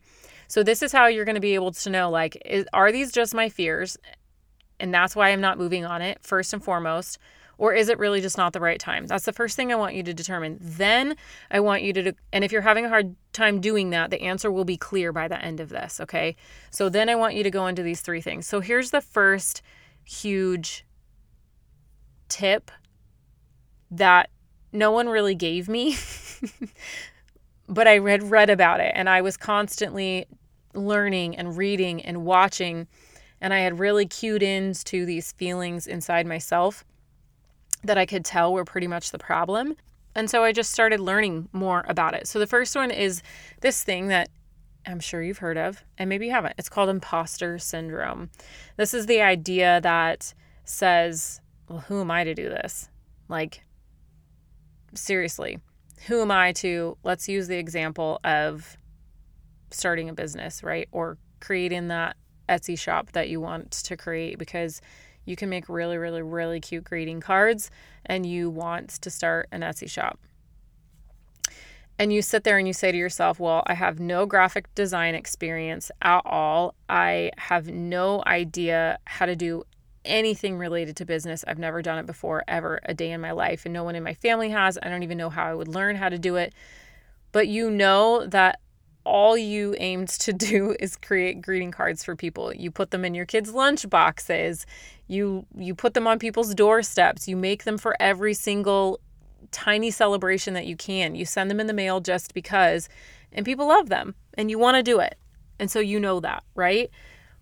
So, 0.48 0.64
this 0.64 0.82
is 0.82 0.90
how 0.90 1.06
you're 1.06 1.24
going 1.26 1.36
to 1.36 1.40
be 1.40 1.54
able 1.54 1.72
to 1.72 1.90
know 1.90 2.10
like, 2.10 2.40
is, 2.44 2.66
are 2.72 2.90
these 2.90 3.12
just 3.12 3.34
my 3.34 3.48
fears? 3.48 3.96
And 4.80 4.92
that's 4.92 5.14
why 5.14 5.28
I'm 5.28 5.40
not 5.40 5.58
moving 5.58 5.84
on 5.84 6.02
it, 6.02 6.18
first 6.22 6.52
and 6.52 6.64
foremost. 6.64 7.18
Or 7.56 7.72
is 7.72 7.88
it 7.88 7.98
really 7.98 8.20
just 8.20 8.36
not 8.36 8.52
the 8.52 8.60
right 8.60 8.80
time? 8.80 9.06
That's 9.06 9.26
the 9.26 9.32
first 9.32 9.54
thing 9.54 9.70
I 9.70 9.76
want 9.76 9.94
you 9.94 10.02
to 10.02 10.14
determine. 10.14 10.58
Then 10.60 11.16
I 11.50 11.60
want 11.60 11.82
you 11.82 11.92
to, 11.92 12.14
and 12.32 12.42
if 12.42 12.50
you're 12.50 12.62
having 12.62 12.84
a 12.84 12.88
hard 12.88 13.14
time 13.32 13.60
doing 13.60 13.90
that, 13.90 14.10
the 14.10 14.22
answer 14.22 14.50
will 14.50 14.64
be 14.64 14.76
clear 14.76 15.12
by 15.12 15.28
the 15.28 15.40
end 15.40 15.60
of 15.60 15.68
this, 15.68 16.00
okay? 16.00 16.34
So 16.70 16.88
then 16.88 17.08
I 17.08 17.14
want 17.14 17.36
you 17.36 17.44
to 17.44 17.50
go 17.50 17.68
into 17.68 17.84
these 17.84 18.00
three 18.00 18.20
things. 18.20 18.48
So 18.48 18.58
here's 18.58 18.90
the 18.90 19.00
first 19.00 19.62
huge 20.02 20.84
tip 22.28 22.72
that 23.90 24.30
no 24.72 24.90
one 24.90 25.08
really 25.08 25.36
gave 25.36 25.68
me, 25.68 25.96
but 27.68 27.87
I 27.87 28.00
had 28.00 28.30
read 28.30 28.50
about 28.50 28.80
it 28.80 28.92
and 28.94 29.09
I 29.09 29.23
was 29.23 29.37
constantly 29.37 30.26
learning 30.75 31.37
and 31.37 31.56
reading 31.56 32.02
and 32.02 32.25
watching 32.25 32.87
and 33.40 33.52
I 33.52 33.61
had 33.61 33.78
really 33.78 34.06
cued 34.06 34.42
into 34.42 35.04
these 35.04 35.33
feelings 35.33 35.87
inside 35.87 36.26
myself 36.26 36.85
that 37.83 37.99
I 37.99 38.06
could 38.06 38.25
tell 38.25 38.52
were 38.52 38.64
pretty 38.64 38.87
much 38.87 39.11
the 39.11 39.18
problem. 39.18 39.76
And 40.14 40.30
so 40.30 40.44
I 40.44 40.52
just 40.52 40.71
started 40.71 41.00
learning 41.00 41.49
more 41.52 41.85
about 41.87 42.14
it. 42.14 42.26
So 42.26 42.38
the 42.38 42.47
first 42.47 42.75
one 42.75 42.90
is 42.90 43.23
this 43.61 43.83
thing 43.83 44.09
that 44.09 44.30
I'm 44.87 45.00
sure 45.00 45.23
you've 45.23 45.38
heard 45.38 45.59
of, 45.59 45.83
and 45.99 46.09
maybe 46.09 46.26
you 46.26 46.33
haven't. 46.33 46.54
It's 46.59 46.68
called 46.68 46.88
imposter 46.88 47.59
syndrome. 47.59 48.30
This 48.76 48.94
is 48.94 49.06
the 49.06 49.21
idea 49.21 49.80
that 49.83 50.35
says, 50.64 51.40
well, 51.68 51.80
who 51.80 52.00
am 52.00 52.11
I 52.11 52.25
to 52.25 52.35
do 52.35 52.49
this? 52.49 52.88
Like, 53.28 53.62
seriously, 54.94 55.59
who 56.06 56.20
am 56.20 56.30
I 56.30 56.52
to, 56.52 56.96
let's 57.02 57.28
use 57.28 57.49
the 57.49 57.56
example 57.56 58.20
of 58.25 58.76
starting 59.70 60.08
a 60.08 60.14
business, 60.14 60.62
right? 60.62 60.88
Or 60.92 61.18
creating 61.40 61.88
that 61.88 62.16
Etsy 62.49 62.78
shop 62.78 63.12
that 63.12 63.28
you 63.28 63.40
want 63.40 63.70
to 63.70 63.96
create 63.96 64.38
because 64.38 64.80
you 65.25 65.37
can 65.37 65.49
make 65.49 65.68
really, 65.68 65.96
really, 65.96 66.23
really 66.23 66.61
cute 66.61 66.84
greeting 66.84 67.20
cards 67.20 67.70
and 68.04 68.26
you 68.26 68.50
want 68.50 68.90
to 68.90 69.11
start 69.11 69.49
an 69.50 69.62
Etsy 69.62 69.88
shop. 69.88 70.18
And 71.99 72.12
you 72.12 72.23
sit 72.23 72.44
there 72.44 72.58
and 72.58 72.66
you 72.66 72.75
say 72.75 72.90
to 72.90 72.99
yourself, 72.99 73.38
Well, 73.38 73.62
I 73.66 73.75
have 73.75 74.00
no 74.00 74.26
graphic 74.26 74.75
design 74.75 75.14
experience 75.14 75.90
at 76.02 76.23
all. 76.25 76.75
I 76.88 77.30
have 77.38 77.68
no 77.68 78.23
idea 78.26 78.99
how 79.06 79.26
to 79.26 79.37
do 79.37 79.62
anything 80.04 80.56
related 80.58 80.96
to 80.96 81.04
business. 81.04 81.44
I've 81.46 81.58
never 81.58 81.82
done 81.82 81.99
it 81.99 82.06
before, 82.06 82.44
ever, 82.49 82.80
a 82.84 82.94
day 82.94 83.11
in 83.11 83.20
my 83.20 83.32
life. 83.32 83.64
And 83.64 83.73
no 83.73 83.84
one 83.84 83.94
in 83.94 84.02
my 84.02 84.14
family 84.14 84.50
has. 84.50 84.78
I 84.82 84.88
don't 84.88 85.02
even 85.02 85.18
know 85.18 85.30
how 85.30 85.44
I 85.44 85.54
would 85.54 85.68
learn 85.68 85.96
how 85.96 86.08
to 86.08 86.18
do 86.18 86.37
it. 86.37 86.54
But 87.32 87.49
you 87.49 87.70
know 87.70 88.26
that 88.26 88.61
all 89.04 89.37
you 89.37 89.75
aimed 89.78 90.08
to 90.08 90.32
do 90.32 90.75
is 90.80 90.96
create 90.96 91.42
greeting 91.42 91.70
cards 91.70 92.04
for 92.04 92.16
people. 92.16 92.54
You 92.54 92.70
put 92.70 92.90
them 92.90 93.04
in 93.04 93.14
your 93.14 93.26
kids' 93.26 93.52
lunch 93.52 93.88
boxes. 93.88 94.66
You 95.06 95.46
you 95.56 95.75
put 95.75 95.94
them 95.94 96.06
on 96.06 96.18
people's 96.18 96.54
doorsteps. 96.54 97.28
You 97.28 97.37
make 97.37 97.64
them 97.64 97.78
for 97.78 97.96
every 98.00 98.34
single 98.34 99.00
tiny 99.50 99.90
celebration 99.90 100.54
that 100.54 100.66
you 100.66 100.76
can. 100.76 101.14
You 101.14 101.25
send 101.25 101.50
them 101.50 101.61
in 101.61 101.66
the 101.66 101.73
mail 101.73 102.00
just 102.00 102.34
because 102.34 102.88
and 103.32 103.44
people 103.44 103.68
love 103.68 103.88
them 103.88 104.14
and 104.34 104.50
you 104.50 104.58
want 104.58 104.76
to 104.76 104.82
do 104.82 105.00
it. 105.00 105.16
And 105.58 105.70
so 105.70 105.80
you 105.80 106.00
know 106.00 106.20
that, 106.20 106.42
right? 106.54 106.90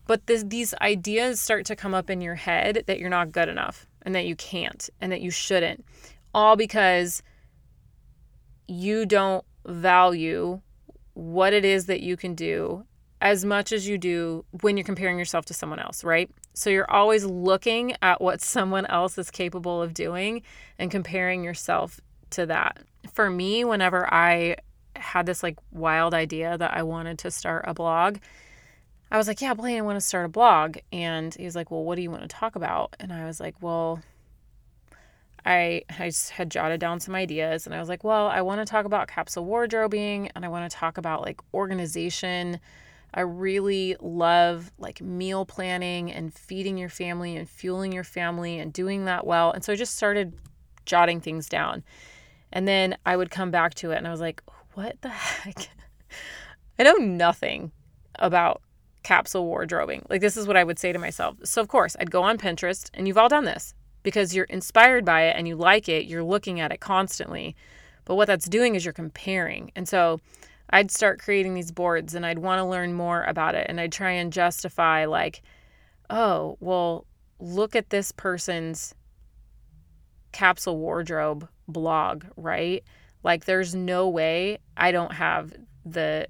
But 0.06 0.26
this, 0.26 0.44
these 0.46 0.74
ideas 0.80 1.40
start 1.40 1.66
to 1.66 1.76
come 1.76 1.94
up 1.94 2.10
in 2.10 2.20
your 2.20 2.34
head 2.34 2.84
that 2.86 2.98
you're 2.98 3.10
not 3.10 3.32
good 3.32 3.48
enough 3.48 3.86
and 4.02 4.14
that 4.14 4.26
you 4.26 4.36
can't 4.36 4.88
and 5.00 5.12
that 5.12 5.20
you 5.20 5.30
shouldn't. 5.30 5.84
All 6.34 6.56
because 6.56 7.22
you 8.66 9.06
don't 9.06 9.44
value 9.66 10.60
what 11.14 11.52
it 11.52 11.64
is 11.64 11.86
that 11.86 12.00
you 12.00 12.16
can 12.16 12.34
do 12.34 12.84
as 13.20 13.44
much 13.44 13.70
as 13.70 13.86
you 13.86 13.96
do 13.96 14.44
when 14.62 14.76
you're 14.76 14.84
comparing 14.84 15.18
yourself 15.18 15.44
to 15.44 15.54
someone 15.54 15.78
else, 15.78 16.02
right? 16.02 16.28
So 16.54 16.70
you're 16.70 16.90
always 16.90 17.24
looking 17.24 17.94
at 18.02 18.20
what 18.20 18.40
someone 18.42 18.86
else 18.86 19.16
is 19.16 19.30
capable 19.30 19.80
of 19.80 19.94
doing 19.94 20.42
and 20.78 20.90
comparing 20.90 21.44
yourself 21.44 22.00
to 22.30 22.46
that. 22.46 22.80
For 23.14 23.30
me, 23.30 23.64
whenever 23.64 24.12
I 24.12 24.56
had 24.96 25.26
this 25.26 25.42
like 25.42 25.58
wild 25.70 26.14
idea 26.14 26.58
that 26.58 26.74
I 26.74 26.82
wanted 26.82 27.18
to 27.20 27.30
start 27.30 27.64
a 27.66 27.74
blog, 27.74 28.18
I 29.12 29.18
was 29.18 29.28
like, 29.28 29.40
Yeah, 29.40 29.54
Blaine, 29.54 29.78
I 29.78 29.82
want 29.82 29.96
to 29.96 30.00
start 30.00 30.24
a 30.24 30.28
blog. 30.28 30.78
And 30.90 31.34
he 31.34 31.44
was 31.44 31.54
like, 31.54 31.70
Well, 31.70 31.84
what 31.84 31.96
do 31.96 32.02
you 32.02 32.10
want 32.10 32.22
to 32.22 32.28
talk 32.28 32.56
about? 32.56 32.96
And 32.98 33.12
I 33.12 33.26
was 33.26 33.38
like, 33.38 33.54
Well, 33.60 34.02
I, 35.44 35.82
I 35.90 36.12
had 36.30 36.50
jotted 36.50 36.80
down 36.80 37.00
some 37.00 37.14
ideas 37.14 37.66
and 37.66 37.74
I 37.74 37.80
was 37.80 37.88
like, 37.88 38.04
well, 38.04 38.28
I 38.28 38.42
want 38.42 38.60
to 38.60 38.70
talk 38.70 38.84
about 38.84 39.08
capsule 39.08 39.44
wardrobing 39.44 40.30
and 40.34 40.44
I 40.44 40.48
want 40.48 40.70
to 40.70 40.76
talk 40.76 40.98
about 40.98 41.22
like 41.22 41.40
organization. 41.52 42.60
I 43.12 43.22
really 43.22 43.96
love 44.00 44.70
like 44.78 45.00
meal 45.00 45.44
planning 45.44 46.12
and 46.12 46.32
feeding 46.32 46.78
your 46.78 46.88
family 46.88 47.36
and 47.36 47.48
fueling 47.48 47.92
your 47.92 48.04
family 48.04 48.58
and 48.58 48.72
doing 48.72 49.06
that 49.06 49.26
well. 49.26 49.50
And 49.50 49.64
so 49.64 49.72
I 49.72 49.76
just 49.76 49.96
started 49.96 50.32
jotting 50.86 51.20
things 51.20 51.48
down. 51.48 51.82
And 52.52 52.68
then 52.68 52.96
I 53.04 53.16
would 53.16 53.30
come 53.30 53.50
back 53.50 53.74
to 53.74 53.90
it 53.90 53.96
and 53.96 54.06
I 54.06 54.10
was 54.10 54.20
like, 54.20 54.42
what 54.74 55.00
the 55.02 55.08
heck? 55.08 55.68
I 56.78 56.84
know 56.84 56.94
nothing 56.94 57.72
about 58.16 58.62
capsule 59.02 59.46
wardrobing. 59.46 60.04
Like, 60.08 60.20
this 60.20 60.36
is 60.36 60.46
what 60.46 60.56
I 60.56 60.64
would 60.64 60.78
say 60.78 60.92
to 60.92 60.98
myself. 60.98 61.36
So, 61.44 61.60
of 61.60 61.68
course, 61.68 61.96
I'd 61.98 62.10
go 62.10 62.22
on 62.22 62.38
Pinterest, 62.38 62.90
and 62.94 63.06
you've 63.06 63.18
all 63.18 63.28
done 63.28 63.44
this 63.44 63.74
because 64.02 64.34
you're 64.34 64.44
inspired 64.46 65.04
by 65.04 65.22
it 65.22 65.36
and 65.36 65.46
you 65.46 65.56
like 65.56 65.88
it, 65.88 66.06
you're 66.06 66.24
looking 66.24 66.60
at 66.60 66.72
it 66.72 66.80
constantly. 66.80 67.54
But 68.04 68.16
what 68.16 68.26
that's 68.26 68.48
doing 68.48 68.74
is 68.74 68.84
you're 68.84 68.92
comparing. 68.92 69.70
And 69.76 69.88
so 69.88 70.20
I'd 70.70 70.90
start 70.90 71.20
creating 71.20 71.54
these 71.54 71.70
boards 71.70 72.14
and 72.14 72.26
I'd 72.26 72.38
want 72.38 72.58
to 72.58 72.64
learn 72.64 72.94
more 72.94 73.22
about 73.24 73.54
it 73.54 73.66
and 73.68 73.80
I'd 73.80 73.92
try 73.92 74.10
and 74.12 74.32
justify, 74.32 75.04
like, 75.04 75.42
oh, 76.10 76.56
well, 76.60 77.06
look 77.38 77.76
at 77.76 77.90
this 77.90 78.12
person's 78.12 78.94
capsule 80.32 80.78
wardrobe 80.78 81.48
blog, 81.68 82.24
right? 82.36 82.82
Like, 83.22 83.44
there's 83.44 83.74
no 83.74 84.08
way 84.08 84.58
I 84.76 84.90
don't 84.90 85.12
have 85.12 85.52
the 85.84 86.26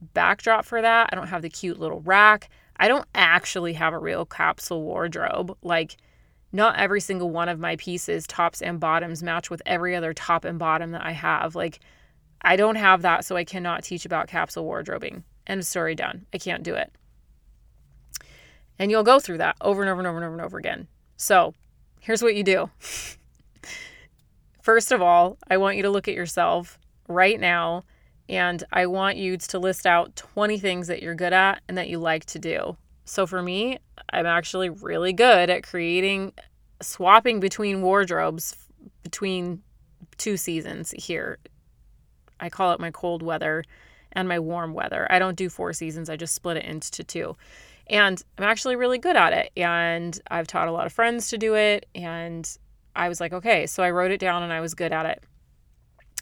backdrop 0.00 0.64
for 0.64 0.82
that. 0.82 1.10
I 1.12 1.16
don't 1.16 1.28
have 1.28 1.42
the 1.42 1.48
cute 1.48 1.78
little 1.78 2.00
rack. 2.00 2.48
I 2.76 2.88
don't 2.88 3.06
actually 3.14 3.72
have 3.74 3.92
a 3.92 3.98
real 3.98 4.24
capsule 4.24 4.82
wardrobe. 4.82 5.56
Like, 5.62 5.96
not 6.52 6.78
every 6.78 7.00
single 7.00 7.30
one 7.30 7.48
of 7.48 7.58
my 7.58 7.76
pieces, 7.76 8.26
tops 8.26 8.62
and 8.62 8.80
bottoms, 8.80 9.22
match 9.22 9.50
with 9.50 9.62
every 9.66 9.94
other 9.94 10.14
top 10.14 10.44
and 10.44 10.58
bottom 10.58 10.92
that 10.92 11.04
I 11.04 11.12
have. 11.12 11.54
Like, 11.54 11.80
I 12.40 12.56
don't 12.56 12.76
have 12.76 13.02
that, 13.02 13.24
so 13.24 13.36
I 13.36 13.44
cannot 13.44 13.82
teach 13.82 14.06
about 14.06 14.28
capsule 14.28 14.64
wardrobing. 14.64 15.24
End 15.46 15.66
story 15.66 15.94
done. 15.94 16.26
I 16.32 16.38
can't 16.38 16.62
do 16.62 16.74
it. 16.74 16.92
And 18.78 18.90
you'll 18.90 19.02
go 19.02 19.18
through 19.18 19.38
that 19.38 19.56
over 19.60 19.82
and 19.82 19.90
over 19.90 20.00
and 20.00 20.06
over 20.06 20.18
and 20.18 20.24
over 20.24 20.34
and 20.34 20.44
over 20.44 20.58
again. 20.58 20.86
So, 21.16 21.54
here's 22.00 22.22
what 22.22 22.36
you 22.36 22.44
do. 22.44 22.70
First 24.62 24.92
of 24.92 25.02
all, 25.02 25.38
I 25.50 25.56
want 25.56 25.76
you 25.76 25.82
to 25.82 25.90
look 25.90 26.08
at 26.08 26.14
yourself 26.14 26.78
right 27.08 27.40
now 27.40 27.84
and 28.28 28.62
I 28.72 28.86
want 28.86 29.16
you 29.16 29.36
to 29.36 29.58
list 29.58 29.86
out 29.86 30.14
20 30.16 30.58
things 30.58 30.86
that 30.88 31.02
you're 31.02 31.14
good 31.14 31.32
at 31.32 31.62
and 31.68 31.78
that 31.78 31.88
you 31.88 31.98
like 31.98 32.24
to 32.26 32.38
do. 32.38 32.76
So 33.04 33.26
for 33.26 33.42
me, 33.42 33.78
I'm 34.12 34.26
actually 34.26 34.68
really 34.68 35.12
good 35.12 35.48
at 35.48 35.62
creating, 35.62 36.32
swapping 36.82 37.40
between 37.40 37.80
wardrobes 37.80 38.54
between 39.02 39.62
two 40.18 40.36
seasons 40.36 40.90
here. 40.90 41.38
I 42.38 42.50
call 42.50 42.72
it 42.72 42.80
my 42.80 42.90
cold 42.90 43.22
weather 43.22 43.64
and 44.12 44.28
my 44.28 44.38
warm 44.38 44.74
weather. 44.74 45.06
I 45.10 45.18
don't 45.18 45.36
do 45.36 45.48
four 45.48 45.72
seasons, 45.72 46.10
I 46.10 46.16
just 46.16 46.34
split 46.34 46.58
it 46.58 46.64
into 46.64 47.02
two. 47.02 47.36
And 47.88 48.22
I'm 48.36 48.44
actually 48.44 48.76
really 48.76 48.98
good 48.98 49.16
at 49.16 49.32
it. 49.32 49.50
And 49.56 50.18
I've 50.30 50.46
taught 50.46 50.68
a 50.68 50.72
lot 50.72 50.84
of 50.84 50.92
friends 50.92 51.30
to 51.30 51.38
do 51.38 51.54
it. 51.54 51.86
And 51.94 52.48
I 52.94 53.08
was 53.08 53.20
like, 53.20 53.32
okay. 53.32 53.66
So 53.66 53.82
I 53.82 53.90
wrote 53.90 54.10
it 54.10 54.20
down 54.20 54.42
and 54.42 54.52
I 54.52 54.60
was 54.60 54.74
good 54.74 54.92
at 54.92 55.06
it. 55.06 55.22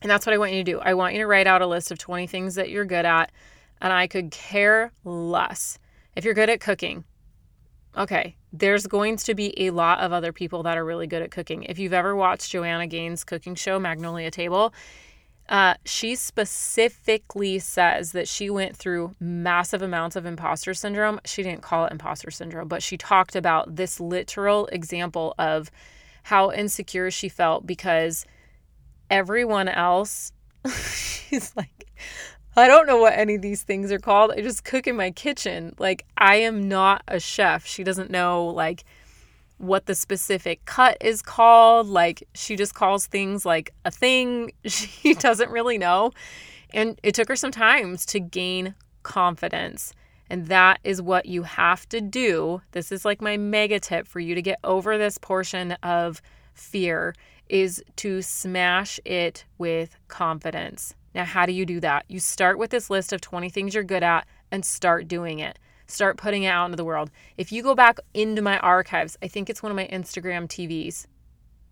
And 0.06 0.10
that's 0.12 0.24
what 0.24 0.34
I 0.34 0.38
want 0.38 0.52
you 0.52 0.62
to 0.62 0.72
do. 0.72 0.78
I 0.78 0.94
want 0.94 1.14
you 1.14 1.20
to 1.22 1.26
write 1.26 1.48
out 1.48 1.62
a 1.62 1.66
list 1.66 1.90
of 1.90 1.98
20 1.98 2.28
things 2.28 2.54
that 2.54 2.70
you're 2.70 2.84
good 2.84 3.04
at. 3.04 3.32
And 3.80 3.92
I 3.92 4.06
could 4.06 4.30
care 4.30 4.92
less 5.02 5.80
if 6.14 6.24
you're 6.24 6.32
good 6.32 6.48
at 6.48 6.60
cooking, 6.60 7.02
okay, 7.96 8.36
there's 8.52 8.86
going 8.86 9.16
to 9.16 9.34
be 9.34 9.52
a 9.66 9.70
lot 9.70 9.98
of 9.98 10.12
other 10.12 10.32
people 10.32 10.62
that 10.62 10.78
are 10.78 10.84
really 10.84 11.08
good 11.08 11.22
at 11.22 11.32
cooking. 11.32 11.64
If 11.64 11.80
you've 11.80 11.92
ever 11.92 12.14
watched 12.14 12.52
Joanna 12.52 12.86
Gaines' 12.86 13.24
cooking 13.24 13.56
show, 13.56 13.80
Magnolia 13.80 14.30
Table, 14.30 14.72
uh, 15.48 15.74
she 15.84 16.14
specifically 16.14 17.58
says 17.58 18.12
that 18.12 18.28
she 18.28 18.48
went 18.48 18.76
through 18.76 19.16
massive 19.18 19.82
amounts 19.82 20.14
of 20.14 20.24
imposter 20.24 20.72
syndrome. 20.72 21.18
She 21.24 21.42
didn't 21.42 21.62
call 21.62 21.84
it 21.84 21.90
imposter 21.90 22.30
syndrome, 22.30 22.68
but 22.68 22.80
she 22.80 22.96
talked 22.96 23.34
about 23.34 23.74
this 23.74 23.98
literal 23.98 24.66
example 24.66 25.34
of 25.36 25.68
how 26.22 26.52
insecure 26.52 27.10
she 27.10 27.28
felt 27.28 27.66
because 27.66 28.24
everyone 29.10 29.68
else, 29.68 30.32
she's 30.66 31.52
like, 31.56 31.90
I 32.56 32.68
don't 32.68 32.86
know 32.86 32.96
what 32.96 33.12
any 33.12 33.34
of 33.34 33.42
these 33.42 33.62
things 33.62 33.92
are 33.92 33.98
called. 33.98 34.32
I 34.32 34.40
just 34.40 34.64
cook 34.64 34.86
in 34.86 34.96
my 34.96 35.10
kitchen. 35.10 35.74
Like, 35.78 36.06
I 36.16 36.36
am 36.36 36.68
not 36.68 37.02
a 37.06 37.20
chef. 37.20 37.66
She 37.66 37.84
doesn't 37.84 38.10
know, 38.10 38.46
like, 38.46 38.84
what 39.58 39.86
the 39.86 39.94
specific 39.94 40.64
cut 40.64 40.96
is 41.00 41.20
called. 41.20 41.86
Like, 41.86 42.26
she 42.34 42.56
just 42.56 42.74
calls 42.74 43.06
things 43.06 43.44
like 43.44 43.74
a 43.84 43.90
thing. 43.90 44.52
She 44.66 45.14
doesn't 45.14 45.50
really 45.50 45.76
know. 45.76 46.12
And 46.72 46.98
it 47.02 47.14
took 47.14 47.28
her 47.28 47.36
some 47.36 47.52
time 47.52 47.96
to 47.98 48.20
gain 48.20 48.74
confidence. 49.02 49.92
And 50.28 50.46
that 50.46 50.80
is 50.82 51.00
what 51.00 51.26
you 51.26 51.44
have 51.44 51.88
to 51.90 52.00
do. 52.00 52.62
This 52.72 52.90
is 52.90 53.04
like 53.04 53.20
my 53.20 53.36
mega 53.36 53.78
tip 53.78 54.08
for 54.08 54.18
you 54.18 54.34
to 54.34 54.42
get 54.42 54.58
over 54.64 54.98
this 54.98 55.18
portion 55.18 55.72
of 55.82 56.20
fear 56.54 57.14
is 57.48 57.82
to 57.96 58.22
smash 58.22 59.00
it 59.04 59.44
with 59.58 59.96
confidence. 60.08 60.94
Now, 61.14 61.24
how 61.24 61.46
do 61.46 61.52
you 61.52 61.64
do 61.64 61.80
that? 61.80 62.04
You 62.08 62.20
start 62.20 62.58
with 62.58 62.70
this 62.70 62.90
list 62.90 63.12
of 63.12 63.20
20 63.20 63.48
things 63.48 63.74
you're 63.74 63.84
good 63.84 64.02
at 64.02 64.26
and 64.50 64.64
start 64.64 65.08
doing 65.08 65.38
it. 65.38 65.58
Start 65.86 66.16
putting 66.18 66.42
it 66.42 66.48
out 66.48 66.66
into 66.66 66.76
the 66.76 66.84
world. 66.84 67.10
If 67.36 67.52
you 67.52 67.62
go 67.62 67.74
back 67.74 67.98
into 68.12 68.42
my 68.42 68.58
archives, 68.58 69.16
I 69.22 69.28
think 69.28 69.48
it's 69.48 69.62
one 69.62 69.70
of 69.70 69.76
my 69.76 69.86
Instagram 69.86 70.46
TVs. 70.46 71.06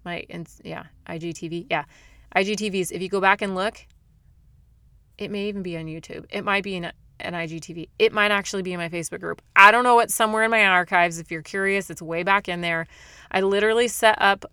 My 0.04 0.24
yeah, 0.62 0.84
IGTV. 1.08 1.66
Yeah. 1.68 1.84
IGTVs. 2.36 2.92
If 2.92 3.02
you 3.02 3.08
go 3.08 3.20
back 3.20 3.42
and 3.42 3.54
look, 3.54 3.86
it 5.18 5.30
may 5.30 5.48
even 5.48 5.62
be 5.62 5.76
on 5.76 5.86
YouTube. 5.86 6.26
It 6.30 6.44
might 6.44 6.64
be 6.64 6.76
in 6.76 6.92
an 7.20 7.34
IGTV. 7.34 7.88
It 7.98 8.12
might 8.12 8.30
actually 8.30 8.62
be 8.62 8.72
in 8.72 8.78
my 8.78 8.88
Facebook 8.88 9.20
group. 9.20 9.42
I 9.56 9.70
don't 9.70 9.84
know. 9.84 10.00
It's 10.00 10.14
somewhere 10.14 10.44
in 10.44 10.50
my 10.50 10.64
archives. 10.64 11.18
If 11.18 11.30
you're 11.30 11.42
curious, 11.42 11.90
it's 11.90 12.02
way 12.02 12.22
back 12.22 12.48
in 12.48 12.60
there. 12.60 12.86
I 13.30 13.40
literally 13.40 13.88
set 13.88 14.20
up 14.20 14.44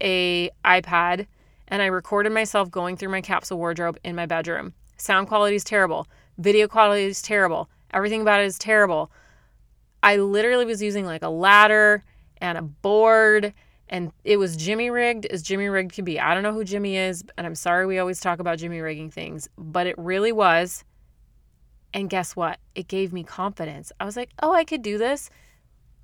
a 0.00 0.50
iPad 0.64 1.26
and 1.68 1.82
I 1.82 1.86
recorded 1.86 2.32
myself 2.32 2.70
going 2.70 2.96
through 2.96 3.10
my 3.10 3.20
capsule 3.20 3.58
wardrobe 3.58 3.98
in 4.04 4.16
my 4.16 4.26
bedroom. 4.26 4.74
Sound 4.96 5.28
quality 5.28 5.56
is 5.56 5.64
terrible. 5.64 6.06
Video 6.38 6.66
quality 6.66 7.04
is 7.04 7.22
terrible. 7.22 7.68
Everything 7.92 8.20
about 8.20 8.40
it 8.40 8.46
is 8.46 8.58
terrible. 8.58 9.10
I 10.02 10.16
literally 10.16 10.64
was 10.64 10.82
using 10.82 11.04
like 11.04 11.22
a 11.22 11.28
ladder 11.28 12.04
and 12.38 12.58
a 12.58 12.62
board 12.62 13.52
and 13.90 14.12
it 14.24 14.36
was 14.36 14.56
Jimmy 14.56 14.88
rigged 14.88 15.26
as 15.26 15.42
Jimmy 15.42 15.68
rigged 15.68 15.92
can 15.92 16.04
be. 16.04 16.18
I 16.18 16.32
don't 16.32 16.44
know 16.44 16.52
who 16.52 16.62
Jimmy 16.62 16.96
is, 16.96 17.24
and 17.36 17.44
I'm 17.44 17.56
sorry 17.56 17.86
we 17.86 17.98
always 17.98 18.20
talk 18.20 18.38
about 18.38 18.58
Jimmy 18.58 18.80
rigging 18.80 19.10
things, 19.10 19.48
but 19.58 19.88
it 19.88 19.96
really 19.98 20.30
was. 20.30 20.84
And 21.92 22.08
guess 22.08 22.36
what? 22.36 22.60
It 22.76 22.86
gave 22.86 23.12
me 23.12 23.24
confidence. 23.24 23.90
I 23.98 24.04
was 24.04 24.16
like, 24.16 24.30
oh, 24.40 24.52
I 24.52 24.62
could 24.62 24.82
do 24.82 24.96
this. 24.96 25.28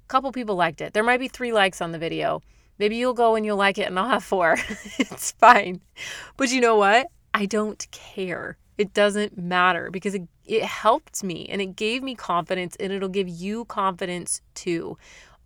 A 0.05 0.09
couple 0.09 0.33
people 0.33 0.57
liked 0.57 0.81
it. 0.81 0.95
There 0.95 1.05
might 1.05 1.21
be 1.21 1.29
three 1.29 1.53
likes 1.53 1.81
on 1.81 1.93
the 1.93 1.99
video. 1.99 2.43
Maybe 2.79 2.97
you'll 2.97 3.15
go 3.15 3.35
and 3.35 3.47
you'll 3.47 3.57
like 3.57 3.79
it 3.79 3.87
and 3.87 3.99
I'll 3.99 4.09
have 4.09 4.25
four. 4.25 4.57
it's 4.99 5.33
fine. 5.33 5.81
But 6.37 6.51
you 6.51 6.61
know 6.61 6.77
what? 6.77 7.09
I 7.33 7.47
don't 7.47 7.87
care. 7.91 8.59
It 8.79 8.93
doesn't 8.93 9.39
matter 9.39 9.91
because 9.91 10.15
it, 10.15 10.23
it 10.45 10.63
helped 10.63 11.25
me 11.25 11.47
and 11.49 11.63
it 11.63 11.77
gave 11.77 12.03
me 12.03 12.15
confidence 12.15 12.77
and 12.79 12.93
it'll 12.93 13.09
give 13.09 13.29
you 13.29 13.65
confidence 13.65 14.43
too. 14.55 14.99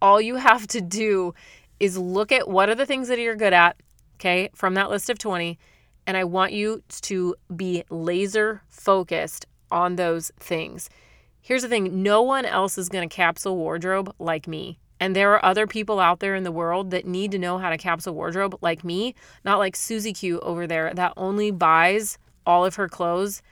All 0.02 0.20
you 0.20 0.36
have 0.36 0.66
to 0.68 0.80
do 0.80 1.34
is 1.78 1.96
look 1.96 2.32
at 2.32 2.48
what 2.48 2.68
are 2.68 2.74
the 2.74 2.86
things 2.86 3.08
that 3.08 3.18
you're 3.18 3.36
good 3.36 3.52
at, 3.52 3.76
okay, 4.16 4.50
from 4.54 4.74
that 4.74 4.90
list 4.90 5.10
of 5.10 5.18
20. 5.18 5.58
And 6.06 6.16
I 6.16 6.24
want 6.24 6.52
you 6.52 6.82
to 7.02 7.36
be 7.54 7.84
laser 7.90 8.62
focused 8.68 9.46
on 9.70 9.94
those 9.94 10.32
things. 10.40 10.90
Here's 11.40 11.62
the 11.62 11.68
thing 11.68 12.02
no 12.02 12.22
one 12.22 12.44
else 12.44 12.76
is 12.76 12.88
going 12.88 13.08
to 13.08 13.14
capsule 13.14 13.56
wardrobe 13.56 14.12
like 14.18 14.48
me. 14.48 14.79
And 15.00 15.16
there 15.16 15.32
are 15.32 15.44
other 15.44 15.66
people 15.66 15.98
out 15.98 16.20
there 16.20 16.34
in 16.34 16.44
the 16.44 16.52
world 16.52 16.90
that 16.90 17.06
need 17.06 17.32
to 17.32 17.38
know 17.38 17.58
how 17.58 17.70
to 17.70 17.78
capsule 17.78 18.14
wardrobe 18.14 18.58
like 18.60 18.84
me, 18.84 19.14
not 19.44 19.58
like 19.58 19.74
Susie 19.74 20.12
Q 20.12 20.38
over 20.40 20.66
there 20.66 20.92
that 20.94 21.14
only 21.16 21.50
buys 21.50 22.18
all 22.46 22.64
of 22.66 22.74
her 22.74 22.88
clothes 22.88 23.42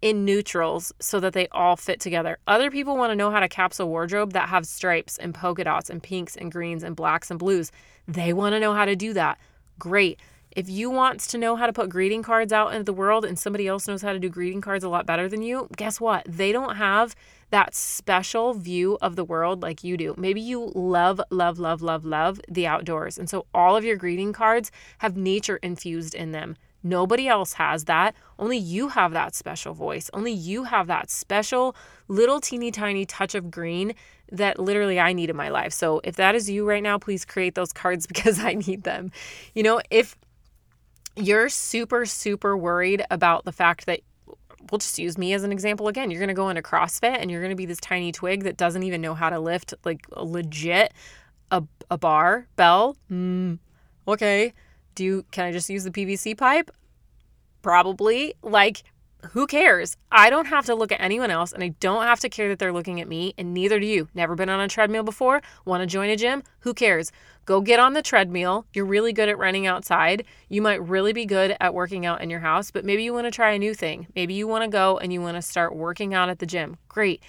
in 0.00 0.24
neutrals 0.24 0.92
so 1.00 1.20
that 1.20 1.32
they 1.32 1.48
all 1.48 1.76
fit 1.76 2.00
together. 2.00 2.38
Other 2.46 2.70
people 2.70 2.96
want 2.96 3.10
to 3.10 3.16
know 3.16 3.30
how 3.30 3.40
to 3.40 3.48
capsule 3.48 3.88
wardrobe 3.88 4.32
that 4.32 4.48
have 4.48 4.64
stripes 4.64 5.18
and 5.18 5.34
polka 5.34 5.64
dots 5.64 5.90
and 5.90 6.02
pinks 6.02 6.36
and 6.36 6.50
greens 6.50 6.82
and 6.82 6.96
blacks 6.96 7.30
and 7.30 7.38
blues. 7.38 7.70
They 8.06 8.32
want 8.32 8.54
to 8.54 8.60
know 8.60 8.74
how 8.74 8.84
to 8.84 8.96
do 8.96 9.12
that. 9.14 9.38
Great. 9.78 10.20
If 10.58 10.68
you 10.68 10.90
want 10.90 11.20
to 11.20 11.38
know 11.38 11.54
how 11.54 11.66
to 11.66 11.72
put 11.72 11.88
greeting 11.88 12.24
cards 12.24 12.52
out 12.52 12.72
into 12.72 12.82
the 12.82 12.92
world 12.92 13.24
and 13.24 13.38
somebody 13.38 13.68
else 13.68 13.86
knows 13.86 14.02
how 14.02 14.12
to 14.12 14.18
do 14.18 14.28
greeting 14.28 14.60
cards 14.60 14.82
a 14.82 14.88
lot 14.88 15.06
better 15.06 15.28
than 15.28 15.40
you, 15.40 15.68
guess 15.76 16.00
what? 16.00 16.24
They 16.26 16.50
don't 16.50 16.74
have 16.74 17.14
that 17.50 17.76
special 17.76 18.54
view 18.54 18.98
of 19.00 19.14
the 19.14 19.22
world 19.22 19.62
like 19.62 19.84
you 19.84 19.96
do. 19.96 20.16
Maybe 20.18 20.40
you 20.40 20.72
love, 20.74 21.20
love, 21.30 21.60
love, 21.60 21.80
love, 21.80 22.04
love 22.04 22.40
the 22.48 22.66
outdoors. 22.66 23.18
And 23.18 23.30
so 23.30 23.46
all 23.54 23.76
of 23.76 23.84
your 23.84 23.94
greeting 23.94 24.32
cards 24.32 24.72
have 24.98 25.16
nature 25.16 25.58
infused 25.58 26.12
in 26.12 26.32
them. 26.32 26.56
Nobody 26.82 27.28
else 27.28 27.52
has 27.52 27.84
that. 27.84 28.16
Only 28.36 28.58
you 28.58 28.88
have 28.88 29.12
that 29.12 29.36
special 29.36 29.74
voice. 29.74 30.10
Only 30.12 30.32
you 30.32 30.64
have 30.64 30.88
that 30.88 31.08
special 31.08 31.76
little 32.08 32.40
teeny 32.40 32.72
tiny 32.72 33.06
touch 33.06 33.36
of 33.36 33.48
green 33.48 33.94
that 34.32 34.58
literally 34.58 34.98
I 34.98 35.12
need 35.12 35.30
in 35.30 35.36
my 35.36 35.50
life. 35.50 35.72
So 35.72 36.00
if 36.02 36.16
that 36.16 36.34
is 36.34 36.50
you 36.50 36.68
right 36.68 36.82
now, 36.82 36.98
please 36.98 37.24
create 37.24 37.54
those 37.54 37.72
cards 37.72 38.06
because 38.08 38.40
I 38.40 38.54
need 38.54 38.82
them. 38.82 39.12
You 39.54 39.62
know, 39.62 39.80
if 39.88 40.16
you're 41.18 41.48
super, 41.48 42.06
super 42.06 42.56
worried 42.56 43.04
about 43.10 43.44
the 43.44 43.52
fact 43.52 43.86
that 43.86 44.00
we'll 44.70 44.78
just 44.78 44.98
use 44.98 45.16
me 45.16 45.32
as 45.32 45.44
an 45.44 45.52
example 45.52 45.88
again. 45.88 46.10
You're 46.10 46.20
going 46.20 46.28
to 46.28 46.34
go 46.34 46.48
into 46.48 46.62
CrossFit 46.62 47.16
and 47.18 47.30
you're 47.30 47.40
going 47.40 47.50
to 47.50 47.56
be 47.56 47.66
this 47.66 47.80
tiny 47.80 48.12
twig 48.12 48.44
that 48.44 48.56
doesn't 48.56 48.82
even 48.82 49.00
know 49.00 49.14
how 49.14 49.30
to 49.30 49.38
lift 49.38 49.74
like 49.84 50.06
a 50.12 50.24
legit 50.24 50.92
a, 51.50 51.62
a 51.90 51.98
bar 51.98 52.46
bell. 52.56 52.96
Mm, 53.10 53.58
okay. 54.06 54.52
Do 54.94 55.04
you, 55.04 55.24
can 55.30 55.44
I 55.44 55.52
just 55.52 55.70
use 55.70 55.84
the 55.84 55.90
PVC 55.90 56.36
pipe? 56.36 56.70
Probably. 57.62 58.34
Like, 58.42 58.82
who 59.30 59.46
cares? 59.46 59.96
I 60.12 60.30
don't 60.30 60.46
have 60.46 60.66
to 60.66 60.74
look 60.74 60.92
at 60.92 61.00
anyone 61.00 61.30
else 61.30 61.52
and 61.52 61.62
I 61.62 61.68
don't 61.80 62.04
have 62.04 62.20
to 62.20 62.28
care 62.28 62.48
that 62.48 62.58
they're 62.58 62.72
looking 62.72 63.00
at 63.00 63.08
me, 63.08 63.34
and 63.36 63.52
neither 63.52 63.80
do 63.80 63.86
you. 63.86 64.08
Never 64.14 64.34
been 64.34 64.48
on 64.48 64.60
a 64.60 64.68
treadmill 64.68 65.02
before? 65.02 65.42
Want 65.64 65.82
to 65.82 65.86
join 65.86 66.08
a 66.10 66.16
gym? 66.16 66.42
Who 66.60 66.72
cares? 66.72 67.10
Go 67.44 67.60
get 67.60 67.80
on 67.80 67.94
the 67.94 68.02
treadmill. 68.02 68.66
You're 68.72 68.84
really 68.84 69.12
good 69.12 69.28
at 69.28 69.38
running 69.38 69.66
outside. 69.66 70.24
You 70.48 70.62
might 70.62 70.86
really 70.86 71.12
be 71.12 71.26
good 71.26 71.56
at 71.60 71.74
working 71.74 72.06
out 72.06 72.22
in 72.22 72.30
your 72.30 72.40
house, 72.40 72.70
but 72.70 72.84
maybe 72.84 73.02
you 73.02 73.12
want 73.12 73.26
to 73.26 73.30
try 73.30 73.52
a 73.52 73.58
new 73.58 73.74
thing. 73.74 74.06
Maybe 74.14 74.34
you 74.34 74.46
want 74.46 74.64
to 74.64 74.70
go 74.70 74.98
and 74.98 75.12
you 75.12 75.20
want 75.20 75.36
to 75.36 75.42
start 75.42 75.74
working 75.74 76.14
out 76.14 76.28
at 76.28 76.38
the 76.38 76.46
gym. 76.46 76.76
Great. 76.88 77.22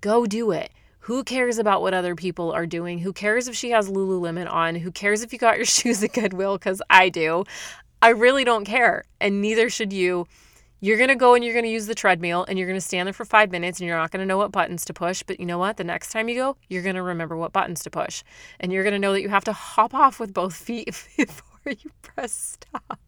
Go 0.00 0.26
do 0.26 0.52
it. 0.52 0.70
Who 1.06 1.24
cares 1.24 1.58
about 1.58 1.82
what 1.82 1.94
other 1.94 2.14
people 2.14 2.52
are 2.52 2.66
doing? 2.66 3.00
Who 3.00 3.12
cares 3.12 3.48
if 3.48 3.56
she 3.56 3.70
has 3.70 3.88
Lululemon 3.88 4.48
on? 4.48 4.76
Who 4.76 4.92
cares 4.92 5.22
if 5.22 5.32
you 5.32 5.38
got 5.38 5.56
your 5.56 5.64
shoes 5.66 6.04
at 6.04 6.12
Goodwill? 6.12 6.58
Because 6.58 6.80
I 6.88 7.08
do. 7.08 7.44
I 8.00 8.10
really 8.10 8.44
don't 8.44 8.64
care, 8.64 9.04
and 9.20 9.40
neither 9.40 9.68
should 9.68 9.92
you. 9.92 10.26
You're 10.84 10.96
going 10.96 11.10
to 11.10 11.14
go 11.14 11.34
and 11.34 11.44
you're 11.44 11.54
going 11.54 11.64
to 11.64 11.70
use 11.70 11.86
the 11.86 11.94
treadmill 11.94 12.44
and 12.48 12.58
you're 12.58 12.66
going 12.66 12.76
to 12.76 12.84
stand 12.84 13.06
there 13.06 13.12
for 13.12 13.24
five 13.24 13.52
minutes 13.52 13.78
and 13.78 13.86
you're 13.86 13.96
not 13.96 14.10
going 14.10 14.18
to 14.18 14.26
know 14.26 14.36
what 14.36 14.50
buttons 14.50 14.84
to 14.86 14.92
push. 14.92 15.22
But 15.22 15.38
you 15.38 15.46
know 15.46 15.56
what? 15.56 15.76
The 15.76 15.84
next 15.84 16.10
time 16.10 16.28
you 16.28 16.34
go, 16.34 16.56
you're 16.68 16.82
going 16.82 16.96
to 16.96 17.02
remember 17.02 17.36
what 17.36 17.52
buttons 17.52 17.84
to 17.84 17.90
push. 17.90 18.24
And 18.58 18.72
you're 18.72 18.82
going 18.82 18.92
to 18.92 18.98
know 18.98 19.12
that 19.12 19.22
you 19.22 19.28
have 19.28 19.44
to 19.44 19.52
hop 19.52 19.94
off 19.94 20.18
with 20.18 20.34
both 20.34 20.56
feet 20.56 20.86
before 21.16 21.72
you 21.72 21.92
press 22.02 22.58
stop. 22.58 22.98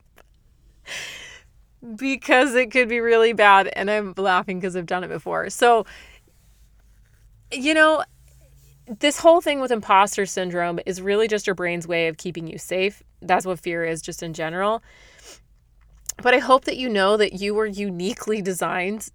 because 1.97 2.55
it 2.55 2.71
could 2.71 2.89
be 2.89 3.01
really 3.01 3.33
bad. 3.33 3.69
And 3.75 3.91
I'm 3.91 4.15
laughing 4.17 4.61
because 4.61 4.77
I've 4.77 4.87
done 4.87 5.03
it 5.03 5.09
before. 5.09 5.51
So, 5.51 5.85
you 7.51 7.75
know, 7.75 8.05
this 9.01 9.19
whole 9.19 9.41
thing 9.41 9.61
with 9.61 9.73
imposter 9.73 10.27
syndrome 10.27 10.79
is 10.87 11.03
really 11.03 11.27
just 11.27 11.47
your 11.47 11.55
brain's 11.55 11.89
way 11.89 12.07
of 12.07 12.19
keeping 12.19 12.47
you 12.47 12.59
safe. 12.59 13.03
That's 13.21 13.47
what 13.47 13.59
fear 13.59 13.83
is, 13.85 14.01
just 14.01 14.23
in 14.23 14.33
general. 14.33 14.81
But 16.19 16.35
I 16.35 16.39
hope 16.39 16.65
that 16.65 16.77
you 16.77 16.89
know 16.89 17.17
that 17.17 17.35
you 17.35 17.55
were 17.55 17.67
uniquely 17.67 18.41
designed 18.41 19.11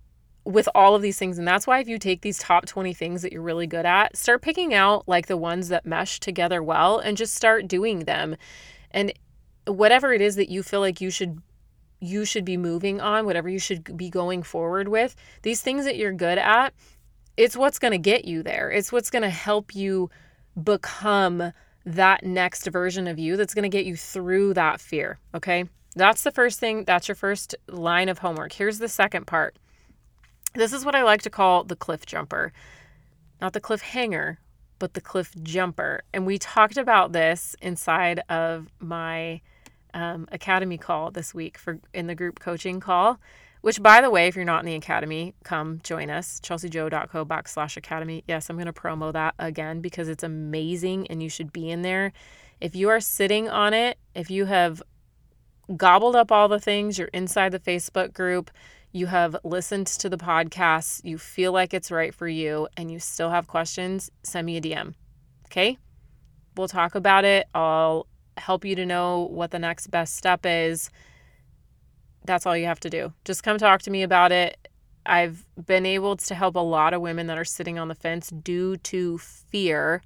with 0.46 0.68
all 0.74 0.96
of 0.96 1.02
these 1.02 1.18
things. 1.18 1.38
And 1.38 1.48
that's 1.48 1.68
why 1.68 1.80
if 1.80 1.88
you 1.88 2.00
take 2.00 2.22
these 2.22 2.40
top 2.40 2.66
20 2.66 2.94
things 2.94 3.22
that 3.22 3.32
you're 3.32 3.42
really 3.42 3.68
good 3.68 3.86
at, 3.86 4.18
start 4.18 4.42
picking 4.42 4.74
out 4.74 5.08
like 5.08 5.28
the 5.28 5.38
ones 5.38 5.70
that 5.70 5.86
mesh 5.86 6.20
together 6.20 6.64
well 6.64 6.98
and 6.98 7.18
just 7.18 7.34
start 7.34 7.68
doing 7.68 8.00
them. 8.00 8.36
And 8.92 9.14
whatever 9.66 10.14
it 10.14 10.22
is 10.22 10.36
that 10.36 10.50
you 10.50 10.64
feel 10.64 10.80
like 10.80 11.02
you 11.02 11.12
should 11.12 11.42
you 12.02 12.24
should 12.24 12.46
be 12.46 12.56
moving 12.56 13.02
on, 13.02 13.26
whatever 13.26 13.50
you 13.50 13.60
should 13.60 13.98
be 13.98 14.10
going 14.10 14.42
forward 14.42 14.88
with, 14.88 15.16
these 15.42 15.62
things 15.62 15.84
that 15.84 15.98
you're 15.98 16.14
good 16.14 16.38
at, 16.38 16.74
it's 17.36 17.58
what's 17.58 17.78
going 17.78 17.92
to 17.92 17.98
get 17.98 18.24
you 18.24 18.42
there. 18.42 18.72
It's 18.72 18.90
what's 18.90 19.10
going 19.10 19.24
to 19.24 19.30
help 19.30 19.76
you 19.76 20.10
become 20.64 21.52
that 21.86 22.24
next 22.24 22.68
version 22.68 23.06
of 23.08 23.20
you 23.20 23.36
that's 23.36 23.54
going 23.54 23.70
to 23.70 23.78
get 23.78 23.86
you 23.86 23.98
through 23.98 24.54
that 24.54 24.80
fear, 24.80 25.20
okay? 25.36 25.66
That's 26.00 26.24
the 26.24 26.32
first 26.32 26.60
thing. 26.60 26.86
That's 26.86 27.10
your 27.10 27.16
first 27.16 27.56
line 27.68 28.08
of 28.08 28.20
homework. 28.20 28.54
Here's 28.54 28.80
the 28.80 28.88
second 28.88 29.28
part. 29.28 29.58
This 30.56 30.72
is 30.72 30.86
what 30.86 30.96
I 30.96 31.04
like 31.04 31.22
to 31.24 31.30
call 31.30 31.66
the 31.66 31.76
cliff 31.76 32.06
jumper. 32.06 32.54
Not 33.42 33.52
the 33.52 33.60
cliffhanger, 33.60 34.38
but 34.80 34.94
the 34.94 35.02
cliff 35.02 35.36
jumper. 35.44 36.04
And 36.14 36.26
we 36.26 36.38
talked 36.38 36.78
about 36.78 37.12
this 37.12 37.54
inside 37.62 38.22
of 38.30 38.70
my 38.80 39.42
um, 39.94 40.26
academy 40.32 40.78
call 40.78 41.12
this 41.12 41.34
week 41.34 41.58
for 41.58 41.80
in 41.94 42.08
the 42.08 42.16
group 42.16 42.40
coaching 42.40 42.80
call. 42.80 43.20
Which, 43.62 43.84
by 43.84 44.00
the 44.00 44.10
way, 44.10 44.28
if 44.28 44.38
you're 44.38 44.46
not 44.46 44.62
in 44.62 44.68
the 44.68 44.76
academy, 44.76 45.34
come 45.44 45.82
join 45.84 46.10
us. 46.10 46.40
chelseajoe.co 46.40 47.26
backslash 47.26 47.76
academy. 47.76 48.24
Yes, 48.26 48.50
I'm 48.50 48.56
going 48.56 48.68
to 48.68 48.74
promo 48.74 49.12
that 49.12 49.36
again 49.38 49.82
because 49.82 50.08
it's 50.08 50.24
amazing 50.24 51.08
and 51.08 51.22
you 51.22 51.28
should 51.28 51.52
be 51.52 51.70
in 51.70 51.82
there. 51.82 52.14
If 52.62 52.74
you 52.74 52.88
are 52.88 53.02
sitting 53.02 53.50
on 53.50 53.74
it, 53.74 53.98
if 54.16 54.32
you 54.32 54.46
have 54.46 54.82
gobbled 55.76 56.16
up 56.16 56.32
all 56.32 56.48
the 56.48 56.60
things, 56.60 56.98
you're 56.98 57.10
inside 57.10 57.52
the 57.52 57.60
Facebook 57.60 58.14
group, 58.14 58.52
you 58.92 59.08
have 59.08 59.36
listened 59.44 59.88
to 59.88 60.10
the 60.10 60.18
podcast, 60.18 61.04
you 61.04 61.18
feel 61.18 61.52
like 61.52 61.74
it's 61.74 61.92
right 61.92 62.14
for 62.14 62.28
you, 62.28 62.68
and 62.76 62.92
you 62.92 63.00
still 63.00 63.30
have 63.30 63.48
questions, 63.48 64.10
send 64.24 64.46
me 64.46 64.58
a 64.58 64.62
DM. 64.62 64.94
Okay? 65.46 65.78
We'll 66.56 66.68
talk 66.68 66.96
about 66.96 67.26
it. 67.26 67.48
I'll 67.54 68.08
help 68.38 68.66
you 68.66 68.76
to 68.76 68.86
know 68.86 69.28
what 69.32 69.52
the 69.52 69.60
next 69.60 69.88
best 69.88 70.16
step 70.16 70.46
is. 70.46 70.90
That's 72.26 72.46
all 72.46 72.58
you 72.58 72.66
have 72.66 72.80
to 72.82 72.90
do. 72.90 73.14
Just 73.26 73.44
come 73.44 73.58
talk 73.58 73.82
to 73.84 73.92
me 73.92 74.04
about 74.04 74.32
it. 74.32 74.68
I've 75.06 75.46
been 75.66 75.86
able 75.86 76.18
to 76.18 76.36
help 76.36 76.56
a 76.56 76.60
lot 76.60 76.94
of 76.94 77.02
women 77.02 77.28
that 77.28 77.38
are 77.38 77.46
sitting 77.46 77.80
on 77.80 77.88
the 77.88 77.96
fence 77.96 78.30
due 78.30 78.78
to 78.78 79.18
fear 79.18 80.04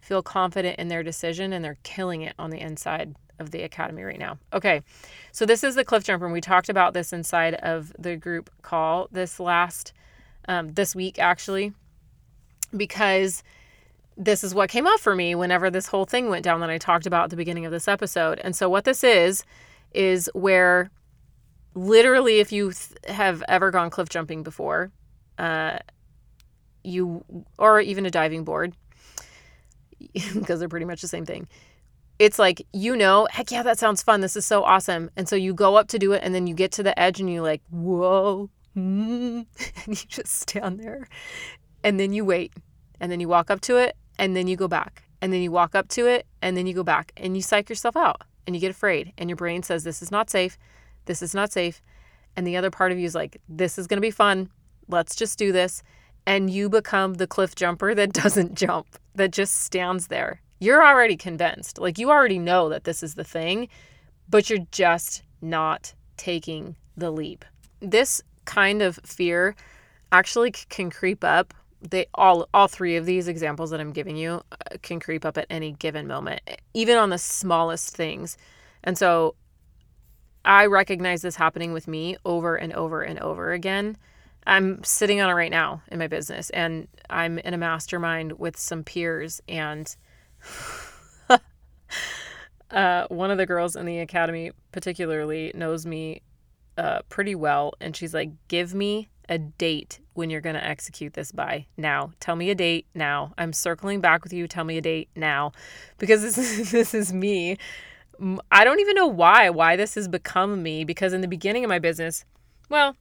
feel 0.00 0.22
confident 0.22 0.78
in 0.78 0.88
their 0.88 1.02
decision 1.02 1.52
and 1.52 1.64
they're 1.64 1.78
killing 1.82 2.22
it 2.22 2.34
on 2.38 2.50
the 2.50 2.60
inside 2.60 3.14
of 3.38 3.50
the 3.50 3.62
academy 3.62 4.02
right 4.02 4.18
now. 4.18 4.38
Okay, 4.52 4.82
so 5.32 5.46
this 5.46 5.62
is 5.62 5.74
the 5.74 5.84
cliff 5.84 6.04
jumper, 6.04 6.26
and 6.26 6.32
we 6.32 6.40
talked 6.40 6.68
about 6.68 6.94
this 6.94 7.12
inside 7.12 7.54
of 7.54 7.92
the 7.98 8.16
group 8.16 8.50
call 8.62 9.08
this 9.12 9.38
last 9.38 9.92
um, 10.48 10.68
this 10.68 10.94
week 10.94 11.18
actually, 11.18 11.72
because 12.76 13.42
this 14.16 14.42
is 14.42 14.54
what 14.54 14.68
came 14.68 14.86
up 14.86 14.98
for 14.98 15.14
me 15.14 15.34
whenever 15.34 15.70
this 15.70 15.86
whole 15.86 16.04
thing 16.04 16.28
went 16.28 16.44
down 16.44 16.60
that 16.60 16.70
I 16.70 16.78
talked 16.78 17.06
about 17.06 17.24
at 17.24 17.30
the 17.30 17.36
beginning 17.36 17.64
of 17.64 17.72
this 17.72 17.86
episode. 17.86 18.40
And 18.42 18.56
so 18.56 18.68
what 18.68 18.84
this 18.84 19.04
is 19.04 19.44
is 19.92 20.28
where 20.34 20.90
literally, 21.74 22.40
if 22.40 22.50
you 22.50 22.72
th- 22.72 23.14
have 23.14 23.42
ever 23.48 23.70
gone 23.70 23.90
cliff 23.90 24.08
jumping 24.08 24.42
before, 24.42 24.90
uh, 25.38 25.78
you 26.82 27.24
or 27.58 27.80
even 27.80 28.06
a 28.06 28.10
diving 28.10 28.44
board, 28.44 28.74
because 30.34 30.58
they're 30.58 30.68
pretty 30.68 30.86
much 30.86 31.00
the 31.00 31.08
same 31.08 31.24
thing. 31.24 31.46
It's 32.18 32.38
like, 32.38 32.66
you 32.72 32.96
know, 32.96 33.28
heck 33.30 33.50
yeah, 33.50 33.62
that 33.62 33.78
sounds 33.78 34.02
fun. 34.02 34.20
This 34.20 34.36
is 34.36 34.44
so 34.44 34.64
awesome. 34.64 35.10
And 35.16 35.28
so 35.28 35.36
you 35.36 35.54
go 35.54 35.76
up 35.76 35.88
to 35.88 35.98
do 35.98 36.12
it, 36.12 36.22
and 36.24 36.34
then 36.34 36.46
you 36.46 36.54
get 36.54 36.72
to 36.72 36.82
the 36.82 36.98
edge 36.98 37.20
and 37.20 37.32
you're 37.32 37.42
like, 37.42 37.62
whoa, 37.70 38.50
mm, 38.76 39.46
and 39.84 39.86
you 39.86 40.08
just 40.08 40.40
stand 40.40 40.80
there. 40.80 41.08
And 41.84 41.98
then 41.98 42.12
you 42.12 42.24
wait, 42.24 42.52
and 43.00 43.10
then 43.12 43.20
you 43.20 43.28
walk 43.28 43.50
up 43.50 43.60
to 43.62 43.76
it, 43.76 43.96
and 44.18 44.34
then 44.34 44.48
you 44.48 44.56
go 44.56 44.68
back. 44.68 45.04
And 45.20 45.32
then 45.32 45.42
you 45.42 45.50
walk 45.50 45.74
up 45.74 45.88
to 45.90 46.06
it, 46.06 46.26
and 46.42 46.56
then 46.56 46.66
you 46.66 46.74
go 46.74 46.84
back, 46.84 47.12
and 47.16 47.36
you 47.36 47.42
psych 47.42 47.68
yourself 47.68 47.96
out, 47.96 48.22
and 48.46 48.54
you 48.54 48.60
get 48.60 48.70
afraid. 48.70 49.12
And 49.18 49.30
your 49.30 49.36
brain 49.36 49.62
says, 49.62 49.84
This 49.84 50.02
is 50.02 50.10
not 50.10 50.30
safe. 50.30 50.58
This 51.04 51.22
is 51.22 51.34
not 51.34 51.52
safe. 51.52 51.80
And 52.36 52.46
the 52.46 52.56
other 52.56 52.70
part 52.70 52.92
of 52.92 52.98
you 52.98 53.06
is 53.06 53.14
like, 53.14 53.40
This 53.48 53.78
is 53.78 53.86
going 53.86 53.98
to 53.98 54.02
be 54.02 54.10
fun. 54.10 54.50
Let's 54.88 55.14
just 55.14 55.38
do 55.38 55.52
this 55.52 55.82
and 56.28 56.50
you 56.50 56.68
become 56.68 57.14
the 57.14 57.26
cliff 57.26 57.54
jumper 57.54 57.94
that 57.94 58.12
doesn't 58.22 58.54
jump, 58.54 58.86
that 59.14 59.32
just 59.32 59.62
stands 59.62 60.08
there. 60.08 60.42
You're 60.58 60.84
already 60.84 61.16
convinced. 61.16 61.78
Like 61.78 61.98
you 61.98 62.10
already 62.10 62.38
know 62.38 62.68
that 62.68 62.84
this 62.84 63.02
is 63.02 63.14
the 63.14 63.24
thing, 63.24 63.68
but 64.28 64.50
you're 64.50 64.66
just 64.72 65.22
not 65.40 65.94
taking 66.16 66.76
the 66.96 67.10
leap. 67.10 67.44
This 67.80 68.22
kind 68.44 68.82
of 68.82 68.98
fear 69.04 69.54
actually 70.10 70.50
can 70.50 70.90
creep 70.90 71.22
up. 71.22 71.54
They 71.80 72.06
all 72.14 72.48
all 72.52 72.66
three 72.66 72.96
of 72.96 73.06
these 73.06 73.28
examples 73.28 73.70
that 73.70 73.80
I'm 73.80 73.92
giving 73.92 74.16
you 74.16 74.42
uh, 74.50 74.76
can 74.82 74.98
creep 74.98 75.24
up 75.24 75.38
at 75.38 75.46
any 75.48 75.72
given 75.72 76.08
moment, 76.08 76.40
even 76.74 76.96
on 76.96 77.10
the 77.10 77.18
smallest 77.18 77.94
things. 77.94 78.36
And 78.82 78.98
so 78.98 79.36
I 80.44 80.66
recognize 80.66 81.22
this 81.22 81.36
happening 81.36 81.72
with 81.72 81.86
me 81.86 82.16
over 82.24 82.56
and 82.56 82.72
over 82.72 83.02
and 83.02 83.18
over 83.20 83.52
again. 83.52 83.96
I'm 84.46 84.82
sitting 84.82 85.20
on 85.20 85.28
it 85.28 85.34
right 85.34 85.50
now 85.50 85.82
in 85.88 85.98
my 85.98 86.06
business 86.06 86.48
and 86.50 86.88
I'm 87.10 87.38
in 87.38 87.52
a 87.52 87.58
mastermind 87.58 88.38
with 88.38 88.56
some 88.56 88.82
peers 88.82 89.42
and 89.46 89.94
uh, 92.70 93.06
one 93.08 93.30
of 93.30 93.38
the 93.38 93.46
girls 93.46 93.76
in 93.76 93.86
the 93.86 93.98
academy 93.98 94.50
particularly 94.72 95.52
knows 95.54 95.86
me 95.86 96.22
uh, 96.76 97.00
pretty 97.08 97.34
well 97.34 97.72
and 97.80 97.96
she's 97.96 98.14
like 98.14 98.30
give 98.48 98.74
me 98.74 99.08
a 99.28 99.38
date 99.38 100.00
when 100.14 100.30
you're 100.30 100.40
going 100.40 100.54
to 100.54 100.64
execute 100.64 101.12
this 101.12 101.32
by 101.32 101.66
now. 101.76 102.12
Tell 102.18 102.34
me 102.34 102.48
a 102.50 102.54
date 102.54 102.86
now. 102.94 103.34
I'm 103.36 103.52
circling 103.52 104.00
back 104.00 104.24
with 104.24 104.32
you. 104.32 104.48
Tell 104.48 104.64
me 104.64 104.78
a 104.78 104.80
date 104.80 105.10
now. 105.14 105.52
Because 105.98 106.22
this 106.22 106.38
is, 106.38 106.70
this 106.72 106.94
is 106.94 107.12
me. 107.12 107.58
I 108.50 108.64
don't 108.64 108.80
even 108.80 108.96
know 108.96 109.06
why 109.06 109.50
why 109.50 109.76
this 109.76 109.94
has 109.94 110.08
become 110.08 110.62
me 110.62 110.82
because 110.84 111.12
in 111.12 111.20
the 111.20 111.28
beginning 111.28 111.62
of 111.62 111.68
my 111.68 111.78
business 111.78 112.24
well 112.68 112.96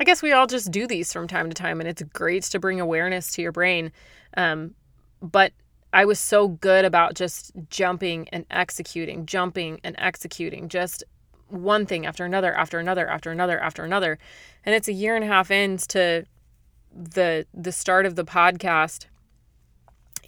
I 0.00 0.04
guess 0.04 0.22
we 0.22 0.32
all 0.32 0.46
just 0.46 0.70
do 0.70 0.86
these 0.86 1.12
from 1.12 1.28
time 1.28 1.50
to 1.50 1.54
time, 1.54 1.78
and 1.78 1.86
it's 1.86 2.00
great 2.02 2.44
to 2.44 2.58
bring 2.58 2.80
awareness 2.80 3.32
to 3.32 3.42
your 3.42 3.52
brain. 3.52 3.92
Um, 4.34 4.74
but 5.20 5.52
I 5.92 6.04
was 6.04 6.18
so 6.18 6.48
good 6.48 6.84
about 6.84 7.14
just 7.14 7.52
jumping 7.68 8.28
and 8.30 8.46
executing, 8.50 9.26
jumping 9.26 9.80
and 9.82 9.96
executing, 9.98 10.68
just 10.68 11.02
one 11.48 11.84
thing 11.86 12.06
after 12.06 12.24
another, 12.24 12.54
after 12.54 12.78
another, 12.78 13.08
after 13.08 13.30
another, 13.30 13.58
after 13.58 13.84
another. 13.84 14.18
And 14.64 14.74
it's 14.74 14.88
a 14.88 14.92
year 14.92 15.16
and 15.16 15.24
a 15.24 15.28
half 15.28 15.50
into 15.50 16.26
the 16.92 17.46
the 17.54 17.72
start 17.72 18.04
of 18.04 18.16
the 18.16 18.24
podcast 18.24 19.06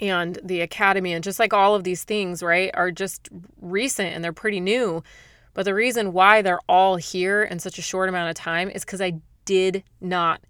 and 0.01 0.39
the 0.43 0.61
academy 0.61 1.13
and 1.13 1.23
just 1.23 1.39
like 1.39 1.53
all 1.53 1.75
of 1.75 1.85
these 1.85 2.05
things, 2.05 2.43
right, 2.43 2.71
are 2.75 2.91
just 2.91 3.29
recent 3.61 4.15
and 4.15 4.25
they're 4.25 4.33
pretty 4.33 4.61
new. 4.61 5.03
But 5.55 5.65
the 5.65 5.75
reason 5.75 6.13
why 6.13 6.43
they're 6.43 6.61
all 6.69 6.97
here 6.97 7.43
in 7.43 7.59
such 7.59 7.79
a 7.79 7.83
short 7.83 8.09
amount 8.09 8.31
of 8.31 8.37
time 8.37 8.71
is 8.71 8.85
because 8.85 9.01
I 9.01 9.21
did 9.45 9.85
not 10.01 10.41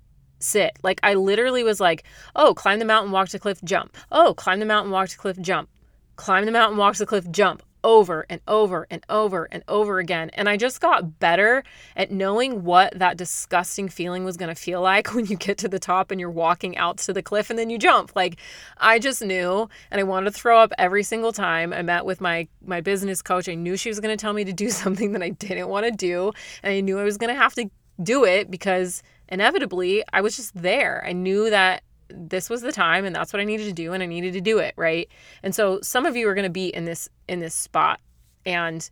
sit. 0.43 0.79
Like 0.83 1.01
I 1.03 1.15
literally 1.15 1.63
was 1.63 1.81
like, 1.81 2.05
"Oh, 2.37 2.55
climb 2.55 2.79
the 2.79 2.85
mountain, 2.85 3.13
walk 3.13 3.29
to 3.31 3.39
cliff, 3.39 3.61
jump. 3.65 3.97
Oh, 4.11 4.35
climb 4.35 4.61
the 4.61 4.67
mountain, 4.67 4.93
walk 4.93 5.09
to 5.09 5.17
cliff, 5.17 5.39
jump. 5.41 5.69
Climb 6.17 6.45
the 6.45 6.53
mountain, 6.53 6.79
walk 6.79 6.97
to 6.97 7.07
cliff, 7.07 7.31
jump." 7.31 7.63
Over 7.85 8.27
and 8.31 8.41
over 8.47 8.87
and 8.91 9.05
over 9.09 9.49
and 9.51 9.65
over 9.67 9.99
again. 9.99 10.31
And 10.35 10.49
I 10.49 10.57
just 10.57 10.81
got 10.81 11.19
better 11.19 11.65
at 11.97 12.13
knowing 12.13 12.63
what 12.63 12.97
that 12.97 13.17
disgusting 13.17 13.89
feeling 13.89 14.25
was 14.25 14.37
going 14.37 14.51
to 14.51 14.55
feel 14.55 14.81
like 14.93 15.13
when 15.15 15.27
you 15.27 15.37
get 15.37 15.59
to 15.59 15.69
the 15.69 15.81
top 15.81 16.13
and 16.13 16.21
you're 16.21 16.31
walking 16.31 16.77
out 16.77 16.99
to 16.99 17.13
the 17.13 17.25
cliff 17.25 17.51
and 17.51 17.59
then 17.59 17.71
you 17.71 17.79
jump. 17.79 18.13
Like 18.15 18.37
I 18.79 19.01
just 19.01 19.21
knew 19.21 19.69
and 19.91 20.01
I 20.01 20.05
wanted 20.05 20.27
to 20.27 20.31
throw 20.31 20.61
up 20.61 20.73
every 20.79 21.03
single 21.03 21.33
time 21.33 21.73
I 21.73 21.83
met 21.83 22.05
with 22.05 22.21
my 22.21 22.47
my 22.65 22.81
business 22.81 23.21
coach. 23.21 23.49
I 23.49 23.57
knew 23.57 23.77
she 23.77 23.89
was 23.89 23.99
going 23.99 24.17
to 24.17 24.21
tell 24.21 24.33
me 24.33 24.45
to 24.45 24.53
do 24.53 24.71
something 24.83 25.11
that 25.11 25.23
I 25.23 25.31
didn't 25.31 25.67
want 25.67 25.85
to 25.87 25.91
do 25.91 26.31
and 26.63 26.73
I 26.73 26.81
knew 26.83 27.01
I 27.01 27.05
was 27.05 27.19
going 27.19 27.35
to 27.35 27.41
have 27.41 27.55
to 27.55 27.69
do 28.01 28.25
it 28.25 28.51
because 28.51 29.03
inevitably 29.33 30.05
I 30.13 30.21
was 30.21 30.37
just 30.37 30.55
there. 30.55 31.03
I 31.05 31.13
knew 31.13 31.51
that 31.51 31.83
this 32.09 32.51
was 32.51 32.61
the 32.61 32.71
time 32.71 33.07
and 33.07 33.17
that's 33.17 33.33
what 33.33 33.41
I 33.41 33.45
needed 33.45 33.65
to 33.65 33.73
do 33.73 33.95
and 33.95 34.03
I 34.03 34.07
needed 34.07 34.35
to 34.35 34.41
do 34.43 34.59
it, 34.59 34.75
right? 34.77 35.09
And 35.43 35.55
so 35.55 35.81
some 35.81 36.05
of 36.05 36.15
you 36.15 36.29
are 36.29 36.35
going 36.35 36.45
to 36.45 36.51
be 36.51 36.69
in 36.69 36.85
this 36.85 37.09
in 37.27 37.41
this 37.41 37.55
spot 37.55 38.01
and 38.45 38.89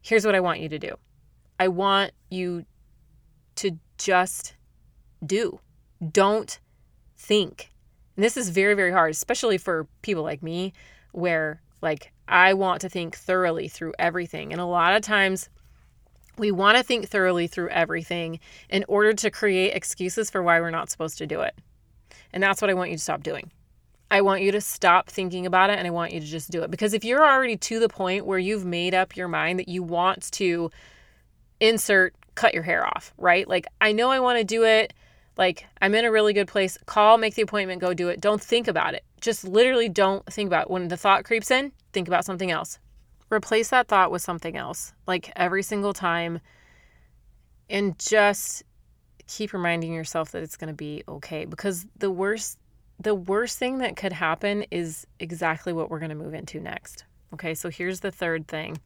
here's 0.00 0.24
what 0.24 0.36
I 0.36 0.40
want 0.40 0.60
you 0.60 0.68
to 0.68 0.78
do. 0.78 0.94
I 1.58 1.68
want 1.68 2.12
you 2.30 2.64
to 3.56 3.72
just 3.98 4.54
do. 5.26 5.60
Don't 6.12 6.58
think. 7.18 7.72
And 8.16 8.24
this 8.24 8.36
is 8.36 8.50
very 8.50 8.74
very 8.74 8.92
hard, 8.92 9.10
especially 9.10 9.58
for 9.58 9.88
people 10.02 10.22
like 10.22 10.42
me 10.42 10.72
where 11.10 11.60
like 11.82 12.12
I 12.28 12.54
want 12.54 12.80
to 12.82 12.88
think 12.88 13.16
thoroughly 13.16 13.66
through 13.66 13.94
everything. 13.98 14.52
And 14.52 14.60
a 14.60 14.66
lot 14.66 14.94
of 14.94 15.02
times 15.02 15.48
we 16.40 16.50
want 16.50 16.76
to 16.76 16.82
think 16.82 17.08
thoroughly 17.08 17.46
through 17.46 17.68
everything 17.68 18.40
in 18.68 18.84
order 18.88 19.12
to 19.12 19.30
create 19.30 19.74
excuses 19.74 20.30
for 20.30 20.42
why 20.42 20.60
we're 20.60 20.70
not 20.70 20.90
supposed 20.90 21.18
to 21.18 21.26
do 21.26 21.42
it. 21.42 21.54
And 22.32 22.42
that's 22.42 22.60
what 22.60 22.70
I 22.70 22.74
want 22.74 22.90
you 22.90 22.96
to 22.96 23.02
stop 23.02 23.22
doing. 23.22 23.50
I 24.10 24.22
want 24.22 24.42
you 24.42 24.50
to 24.52 24.60
stop 24.60 25.08
thinking 25.08 25.46
about 25.46 25.70
it 25.70 25.78
and 25.78 25.86
I 25.86 25.90
want 25.90 26.12
you 26.12 26.20
to 26.20 26.26
just 26.26 26.50
do 26.50 26.62
it. 26.62 26.70
Because 26.70 26.94
if 26.94 27.04
you're 27.04 27.24
already 27.24 27.56
to 27.56 27.78
the 27.78 27.88
point 27.88 28.26
where 28.26 28.38
you've 28.38 28.64
made 28.64 28.94
up 28.94 29.16
your 29.16 29.28
mind 29.28 29.60
that 29.60 29.68
you 29.68 29.82
want 29.82 30.32
to 30.32 30.70
insert 31.60 32.14
cut 32.34 32.54
your 32.54 32.62
hair 32.62 32.86
off, 32.86 33.12
right? 33.18 33.46
Like, 33.46 33.66
I 33.80 33.92
know 33.92 34.10
I 34.10 34.18
want 34.18 34.38
to 34.38 34.44
do 34.44 34.64
it. 34.64 34.94
Like, 35.36 35.66
I'm 35.80 35.94
in 35.94 36.04
a 36.04 36.10
really 36.10 36.32
good 36.32 36.48
place. 36.48 36.78
Call, 36.86 37.18
make 37.18 37.34
the 37.34 37.42
appointment, 37.42 37.80
go 37.80 37.94
do 37.94 38.08
it. 38.08 38.20
Don't 38.20 38.42
think 38.42 38.66
about 38.66 38.94
it. 38.94 39.04
Just 39.20 39.44
literally 39.44 39.88
don't 39.88 40.24
think 40.26 40.48
about 40.48 40.62
it. 40.62 40.70
When 40.70 40.88
the 40.88 40.96
thought 40.96 41.24
creeps 41.24 41.50
in, 41.50 41.72
think 41.92 42.08
about 42.08 42.24
something 42.24 42.50
else 42.50 42.78
replace 43.30 43.70
that 43.70 43.88
thought 43.88 44.10
with 44.10 44.22
something 44.22 44.56
else, 44.56 44.92
like 45.06 45.32
every 45.36 45.62
single 45.62 45.92
time, 45.92 46.40
and 47.68 47.98
just 47.98 48.64
keep 49.26 49.52
reminding 49.52 49.92
yourself 49.92 50.32
that 50.32 50.42
it's 50.42 50.56
going 50.56 50.68
to 50.68 50.74
be 50.74 51.04
okay 51.08 51.44
because 51.44 51.86
the 51.96 52.10
worst 52.10 52.58
the 52.98 53.14
worst 53.14 53.58
thing 53.58 53.78
that 53.78 53.96
could 53.96 54.12
happen 54.12 54.62
is 54.70 55.06
exactly 55.18 55.72
what 55.72 55.88
we're 55.88 56.00
going 56.00 56.10
to 56.10 56.14
move 56.14 56.34
into 56.34 56.60
next. 56.60 57.04
Okay, 57.32 57.54
so 57.54 57.70
here's 57.70 58.00
the 58.00 58.10
third 58.10 58.46
thing. 58.46 58.78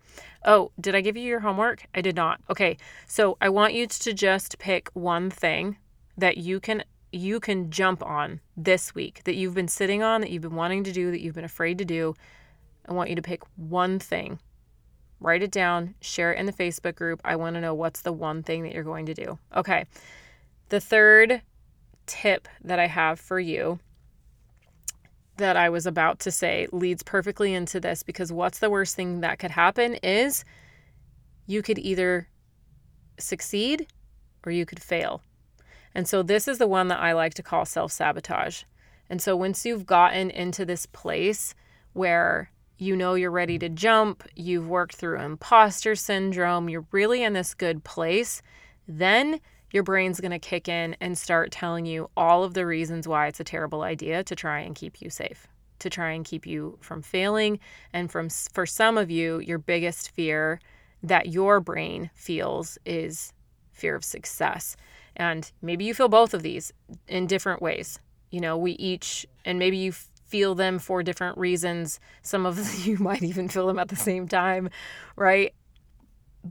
Oh, 0.45 0.71
did 0.79 0.95
I 0.95 1.01
give 1.01 1.17
you 1.17 1.25
your 1.25 1.41
homework? 1.41 1.87
I 1.95 2.01
did 2.01 2.15
not. 2.15 2.41
Okay, 2.49 2.77
so 3.09 3.37
I 3.41 3.49
want 3.49 3.75
you 3.75 3.87
to 3.87 4.13
just 4.13 4.59
pick 4.59 4.89
one 4.93 5.31
thing 5.31 5.79
that 6.17 6.37
you 6.37 6.61
can 6.61 6.85
you 7.11 7.41
can 7.41 7.71
jump 7.71 8.05
on 8.05 8.41
this 8.57 8.95
week 8.95 9.23
that 9.25 9.35
you've 9.35 9.55
been 9.55 9.69
sitting 9.69 10.03
on 10.03 10.21
that 10.21 10.31
you've 10.31 10.43
been 10.43 10.57
wanting 10.57 10.85
to 10.85 10.93
do 10.93 11.11
that 11.11 11.21
you've 11.21 11.35
been 11.35 11.45
afraid 11.45 11.79
to 11.79 11.85
do 11.85 12.15
I 12.87 12.93
want 12.93 13.11
you 13.11 13.17
to 13.17 13.23
pick 13.23 13.43
one 13.57 13.99
thing. 13.99 14.39
Write 15.21 15.43
it 15.43 15.51
down, 15.51 15.95
share 16.01 16.33
it 16.33 16.39
in 16.39 16.47
the 16.47 16.53
Facebook 16.53 16.97
group. 16.97 17.21
I 17.25 17.37
want 17.37 17.55
to 17.55 17.61
know 17.61 17.75
what's 17.75 18.03
the 18.03 18.13
one 18.13 18.43
thing 18.43 18.63
that 18.63 18.73
you're 18.73 18.85
going 18.85 19.07
to 19.07 19.15
do. 19.15 19.39
Okay. 19.55 19.87
The 20.69 20.81
third 20.81 21.43
tip 22.07 22.49
that 22.63 22.79
I 22.79 22.87
have 22.87 23.19
for 23.19 23.41
you 23.41 23.79
that 25.37 25.57
I 25.57 25.69
was 25.69 25.87
about 25.87 26.21
to 26.21 26.31
say 26.31 26.69
leads 26.73 27.03
perfectly 27.03 27.55
into 27.55 27.81
this 27.81 28.03
because 28.03 28.33
what's 28.33 28.59
the 28.59 28.71
worst 28.71 28.95
thing 28.95 29.21
that 29.21 29.39
could 29.39 29.51
happen 29.51 29.95
is 29.97 30.45
you 31.47 31.63
could 31.63 31.79
either 31.79 32.29
succeed 33.19 33.87
or 34.45 34.53
you 34.53 34.67
could 34.67 34.83
fail. 34.83 35.23
And 35.95 36.09
so 36.09 36.23
this 36.23 36.47
is 36.49 36.59
the 36.59 36.67
one 36.67 36.89
that 36.89 37.01
I 37.01 37.13
like 37.13 37.35
to 37.35 37.43
call 37.43 37.65
self 37.65 37.93
sabotage. 37.93 38.65
And 39.09 39.21
so 39.21 39.37
once 39.37 39.65
you've 39.65 39.87
gotten 39.87 40.31
into 40.31 40.65
this 40.65 40.87
place 40.87 41.55
where 41.93 42.51
you 42.79 42.97
know 42.97 43.15
you're 43.15 43.31
ready 43.31 43.59
to 43.59 43.69
jump, 43.69 44.25
you've 44.35 44.69
worked 44.69 44.97
through 44.97 45.21
imposter 45.21 45.95
syndrome, 45.95 46.69
you're 46.69 46.87
really 46.91 47.23
in 47.23 47.33
this 47.33 47.55
good 47.55 47.85
place, 47.85 48.43
then 48.89 49.41
your 49.71 49.83
brain's 49.83 50.21
going 50.21 50.31
to 50.31 50.39
kick 50.39 50.69
in 50.69 50.97
and 51.01 51.19
start 51.19 51.51
telling 51.51 51.85
you 51.85 52.09
all 52.17 52.45
of 52.45 52.55
the 52.55 52.65
reasons 52.65 53.09
why 53.09 53.27
it's 53.27 53.41
a 53.41 53.45
terrible 53.45 53.83
idea 53.83 54.23
to 54.23 54.37
try 54.37 54.61
and 54.61 54.77
keep 54.77 55.03
you 55.03 55.11
safe, 55.11 55.49
to 55.81 55.91
try 55.91 56.13
and 56.13 56.25
keep 56.25 56.47
you 56.47 56.79
from 56.81 57.03
failing. 57.03 57.59
And 57.93 58.11
from 58.11 58.29
for 58.29 58.67
some 58.67 58.97
of 58.97 59.11
you, 59.11 59.41
your 59.41 59.59
biggest 59.59 60.13
fear 60.13 60.61
that 61.03 61.27
your 61.27 61.61
brain 61.61 62.11
feels 62.15 62.79
is 62.87 63.33
fear 63.73 63.97
of 63.97 64.05
success. 64.05 64.77
And 65.17 65.51
maybe 65.61 65.85
you 65.85 65.93
feel 65.93 66.09
both 66.09 66.35
of 66.35 66.43
these 66.43 66.73
in 67.09 67.27
different 67.27 67.61
ways. 67.61 67.99
You 68.31 68.41
know, 68.41 68.57
we 68.57 68.73
each, 68.73 69.27
and 69.45 69.59
maybe 69.59 69.77
you 69.77 69.93
feel 70.35 70.57
them 70.57 70.81
for 70.81 71.01
different 71.05 71.39
reasons. 71.39 72.01
Some 72.23 72.45
of 72.45 72.59
you 72.85 72.99
might 72.99 73.23
even 73.23 73.49
feel 73.49 73.69
them 73.69 73.79
at 73.79 73.87
the 73.87 73.95
same 73.95 74.27
time, 74.27 74.69
right? 75.15 75.55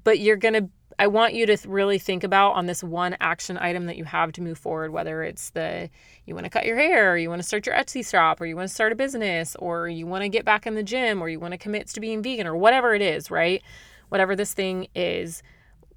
But 0.05 0.19
you're 0.19 0.37
going 0.37 0.53
to 0.53 0.69
I 0.97 1.07
want 1.07 1.33
you 1.33 1.45
to 1.47 1.57
really 1.67 1.99
think 1.99 2.23
about 2.23 2.53
on 2.53 2.65
this 2.65 2.81
one 2.81 3.17
action 3.19 3.57
item 3.57 3.87
that 3.87 3.97
you 3.97 4.05
have 4.05 4.31
to 4.33 4.41
move 4.41 4.57
forward, 4.57 4.91
whether 4.91 5.21
it's 5.21 5.49
the 5.49 5.89
you 6.25 6.33
want 6.33 6.45
to 6.45 6.49
cut 6.49 6.65
your 6.65 6.77
hair, 6.77 7.11
or 7.11 7.17
you 7.17 7.29
want 7.29 7.41
to 7.41 7.47
start 7.47 7.65
your 7.65 7.75
Etsy 7.75 8.09
shop, 8.09 8.39
or 8.39 8.45
you 8.45 8.55
want 8.55 8.69
to 8.69 8.73
start 8.73 8.93
a 8.93 8.95
business, 8.95 9.53
or 9.57 9.89
you 9.89 10.07
want 10.07 10.21
to 10.21 10.29
get 10.29 10.45
back 10.45 10.65
in 10.65 10.75
the 10.75 10.83
gym, 10.83 11.21
or 11.21 11.27
you 11.27 11.41
want 11.41 11.51
to 11.51 11.57
commit 11.57 11.87
to 11.87 11.99
being 11.99 12.23
vegan, 12.23 12.47
or 12.47 12.55
whatever 12.55 12.93
it 12.93 13.01
is, 13.01 13.29
right? 13.29 13.61
Whatever 14.07 14.33
this 14.33 14.53
thing 14.53 14.87
is, 14.95 15.43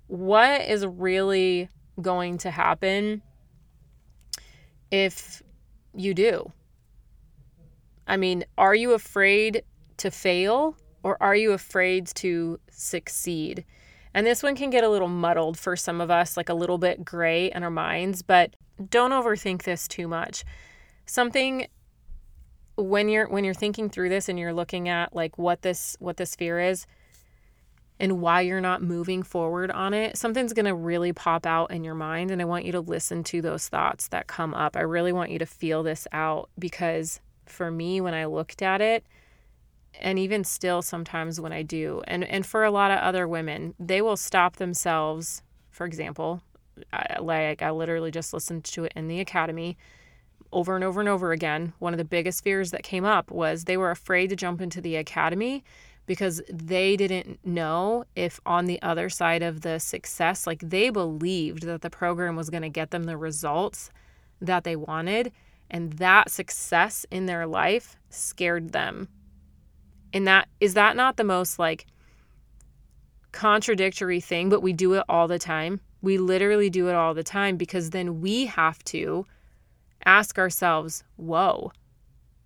what 0.09 0.63
is 0.63 0.85
really 0.85 1.69
going 2.03 2.39
to 2.39 2.51
happen 2.51 3.23
if 4.91 5.41
you 5.95 6.15
do? 6.15 6.51
I 8.07 8.17
mean, 8.17 8.45
are 8.57 8.75
you 8.75 8.93
afraid 8.93 9.63
to 9.99 10.11
fail 10.11 10.77
or 11.03 11.17
are 11.21 11.37
you 11.37 11.53
afraid 11.53 12.07
to 12.17 12.61
succeed? 12.71 13.65
And 14.15 14.27
this 14.27 14.43
one 14.43 14.57
can 14.57 14.71
get 14.71 14.85
a 14.85 14.89
little 14.89 15.09
muddled 15.09 15.59
for 15.59 15.77
some 15.77 16.01
of 16.01 16.11
us, 16.11 16.37
like 16.37 16.49
a 16.49 16.55
little 16.55 16.79
bit 16.79 17.05
gray 17.05 17.51
in 17.53 17.63
our 17.63 17.71
minds, 17.71 18.23
but 18.23 18.57
don't 18.91 19.11
overthink 19.11 19.63
this 19.63 19.87
too 19.87 20.09
much. 20.09 20.45
Something 21.05 21.67
when 22.77 23.09
you're 23.09 23.29
when 23.29 23.45
you're 23.45 23.55
thinking 23.55 23.89
through 23.89 24.11
this 24.11 24.29
and 24.29 24.39
you're 24.39 24.53
looking 24.53 24.89
at 24.89 25.15
like 25.15 25.39
what 25.39 25.63
this 25.63 25.97
what 25.99 26.19
this 26.19 26.37
fear 26.37 26.61
is 26.61 26.87
and 27.99 28.21
why 28.21 28.43
you're 28.43 28.61
not 28.61 28.83
moving 28.83 29.23
forward 29.23 29.71
on 29.71 29.95
it, 29.95 30.19
something's 30.19 30.53
going 30.53 30.67
to 30.67 30.75
really 30.75 31.15
pop 31.15 31.47
out 31.47 31.71
in 31.71 31.83
your 31.83 31.95
mind 31.95 32.31
and 32.31 32.43
I 32.43 32.45
want 32.45 32.67
you 32.67 32.73
to 32.73 32.81
listen 32.81 33.25
to 33.25 33.41
those 33.41 33.69
thoughts 33.69 34.09
that 34.09 34.27
come 34.27 34.53
up. 34.53 34.77
I 34.77 34.83
really 34.83 35.13
want 35.13 35.31
you 35.31 35.39
to 35.39 35.47
feel 35.47 35.83
this 35.83 36.07
out 36.13 36.51
because 36.59 37.21
for 37.49 37.71
me 37.71 38.01
when 38.01 38.15
I 38.15 38.27
looked 38.27 38.63
at 38.63 38.81
it, 38.81 39.05
and 40.01 40.19
even 40.19 40.45
still 40.45 40.83
sometimes 40.83 41.41
when 41.41 41.53
I 41.53 41.63
do 41.63 42.03
and 42.07 42.23
and 42.23 42.45
for 42.45 42.65
a 42.65 42.71
lot 42.71 42.91
of 42.91 42.99
other 42.99 43.27
women 43.27 43.75
they 43.81 44.03
will 44.03 44.19
stop 44.19 44.57
themselves 44.57 45.43
for 45.71 45.87
example 45.87 46.43
I, 46.93 47.17
like 47.19 47.63
I 47.63 47.71
literally 47.71 48.11
just 48.11 48.35
listened 48.35 48.65
to 48.65 48.85
it 48.85 48.93
in 48.95 49.09
the 49.09 49.21
academy 49.21 49.79
over 50.53 50.75
and 50.75 50.85
over 50.85 51.01
and 51.01 51.09
over 51.09 51.33
again. 51.33 51.73
One 51.79 51.93
of 51.93 51.99
the 51.99 52.05
biggest 52.05 52.45
fears 52.45 52.71
that 52.71 52.83
came 52.83 53.05
up 53.05 53.31
was 53.31 53.65
they 53.65 53.77
were 53.77 53.91
afraid 53.91 54.29
to 54.29 54.37
jump 54.37 54.61
into 54.61 54.81
the 54.81 54.97
academy 54.97 55.65
because 56.07 56.41
they 56.49 56.97
didn't 56.97 57.45
know 57.45 58.05
if 58.15 58.41
on 58.47 58.67
the 58.67 58.81
other 58.81 59.09
side 59.09 59.43
of 59.43 59.63
the 59.63 59.79
success 59.81 60.47
like 60.47 60.61
they 60.61 60.89
believed 60.89 61.65
that 61.65 61.81
the 61.81 61.91
program 61.91 62.37
was 62.37 62.49
going 62.49 62.63
to 62.63 62.69
get 62.69 62.91
them 62.91 63.05
the 63.05 63.17
results 63.17 63.91
that 64.41 64.63
they 64.63 64.77
wanted 64.77 65.33
and 65.71 65.95
that 65.95 66.31
success 66.31 67.05
in 67.11 67.27
their 67.27 67.47
life 67.47 67.97
scared 68.11 68.73
them 68.73 69.09
and 70.17 70.27
that 70.27 70.49
is 70.61 70.73
that 70.75 70.97
not 70.97 71.19
the 71.19 71.25
most 71.25 71.59
like 71.59 71.87
contradictory 73.33 74.19
thing, 74.19 74.49
but 74.49 74.63
we 74.63 74.73
do 74.73 74.95
it 74.95 75.05
all 75.11 75.29
the 75.29 75.39
time. 75.39 75.79
We 76.01 76.17
literally 76.17 76.71
do 76.71 76.89
it 76.89 76.95
all 76.95 77.13
the 77.13 77.23
time 77.23 77.59
because 77.59 77.91
then 77.91 78.23
we 78.23 78.47
have 78.47 78.83
to 78.85 79.27
ask 80.07 80.39
ourselves, 80.39 81.05
whoa, 81.17 81.71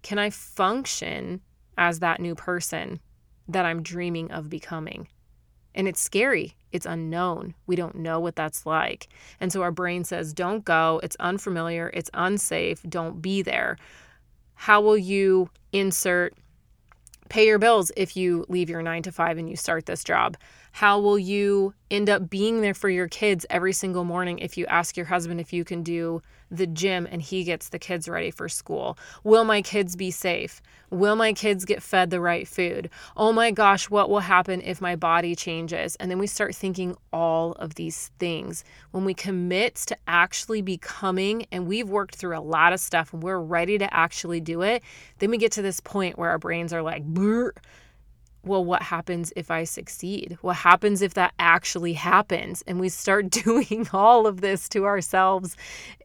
can 0.03 0.19
I 0.19 0.31
function 0.31 1.41
as 1.79 2.01
that 2.01 2.21
new 2.21 2.35
person 2.35 2.99
that 3.47 3.65
I'm 3.65 3.85
dreaming 3.85 4.33
of 4.33 4.51
becoming? 4.51 5.07
And 5.75 5.87
it's 5.89 6.01
scary. 6.01 6.57
It's 6.73 6.87
unknown. 6.87 7.55
We 7.67 7.77
don't 7.77 7.97
know 7.97 8.21
what 8.21 8.37
that's 8.37 8.67
like. 8.67 9.09
And 9.41 9.53
so 9.53 9.63
our 9.63 9.73
brain 9.73 10.05
says, 10.05 10.33
don't 10.33 10.65
go. 10.65 11.01
It's 11.03 11.17
unfamiliar. 11.21 11.91
It's 11.95 12.11
unsafe. 12.15 12.83
Don't 12.89 13.21
be 13.21 13.43
there. 13.43 13.77
How 14.55 14.81
will 14.81 14.99
you 14.99 15.51
insert 15.73 16.35
pay 17.29 17.47
your 17.47 17.59
bills 17.59 17.93
if 17.97 18.17
you 18.17 18.45
leave 18.49 18.69
your 18.69 18.83
nine 18.83 19.03
to 19.05 19.13
five 19.13 19.39
and 19.39 19.49
you 19.49 19.57
start 19.57 19.87
this 19.87 20.05
job? 20.05 20.37
How 20.73 21.01
will 21.01 21.19
you 21.19 21.75
end 21.91 22.09
up 22.09 22.31
being 22.31 22.61
there 22.61 22.75
for 22.75 22.89
your 22.89 23.09
kids 23.09 23.45
every 23.51 23.73
single 23.73 24.05
morning 24.05 24.39
if 24.39 24.57
you 24.57 24.67
ask 24.67 24.97
your 24.97 25.07
husband 25.07 25.41
if 25.41 25.53
you 25.53 25.65
can 25.65 25.83
do 25.83 26.23
the 26.51 26.67
gym 26.67 27.07
and 27.11 27.21
he 27.21 27.45
gets 27.45 27.69
the 27.69 27.79
kids 27.79 28.09
ready 28.09 28.31
for 28.31 28.49
school? 28.49 28.97
Will 29.25 29.45
my 29.45 29.63
kids 29.63 29.97
be 29.97 30.11
safe? 30.11 30.63
Will 30.91 31.17
my 31.17 31.33
kids 31.33 31.65
get 31.65 31.83
fed 31.83 32.11
the 32.11 32.21
right 32.21 32.47
food? 32.47 32.91
Oh 33.17 33.33
my 33.33 33.51
gosh, 33.51 33.91
what 33.91 34.11
will 34.11 34.21
happen 34.21 34.61
if 34.63 34.81
my 34.81 34.97
body 34.97 35.35
changes? 35.35 35.97
And 35.97 36.11
then 36.11 36.19
we 36.19 36.27
start 36.27 36.55
thinking 36.55 36.97
all 37.13 37.53
of 37.53 37.75
these 37.75 38.11
things. 38.19 38.65
When 38.93 39.05
we 39.05 39.15
commit 39.15 39.75
to 39.87 39.97
actually 40.07 40.63
becoming, 40.63 41.47
and 41.53 41.67
we've 41.67 41.89
worked 41.89 42.15
through 42.17 42.37
a 42.37 42.41
lot 42.41 42.73
of 42.73 42.81
stuff 42.81 43.13
and 43.13 43.23
we're 43.23 43.39
ready 43.39 43.79
to 43.79 43.93
actually 43.93 44.41
do 44.41 44.63
it, 44.63 44.83
then 45.19 45.31
we 45.31 45.39
get 45.39 45.53
to 45.53 45.63
this 45.63 45.81
point 45.81 46.19
where 46.19 46.31
our 46.31 46.39
brains 46.39 46.73
are 46.73 46.83
like, 46.83 47.03
well, 48.45 48.65
what 48.65 48.83
happens 48.83 49.33
if 49.37 49.51
I 49.51 49.65
succeed? 49.65 50.39
What 50.41 50.57
happens 50.57 51.03
if 51.03 51.15
that 51.15 51.35
actually 51.39 51.93
happens? 51.93 52.63
And 52.67 52.81
we 52.81 52.89
start 52.89 53.31
doing 53.31 53.89
all 53.93 54.27
of 54.27 54.41
this 54.41 54.69
to 54.71 54.85
ourselves 54.85 55.57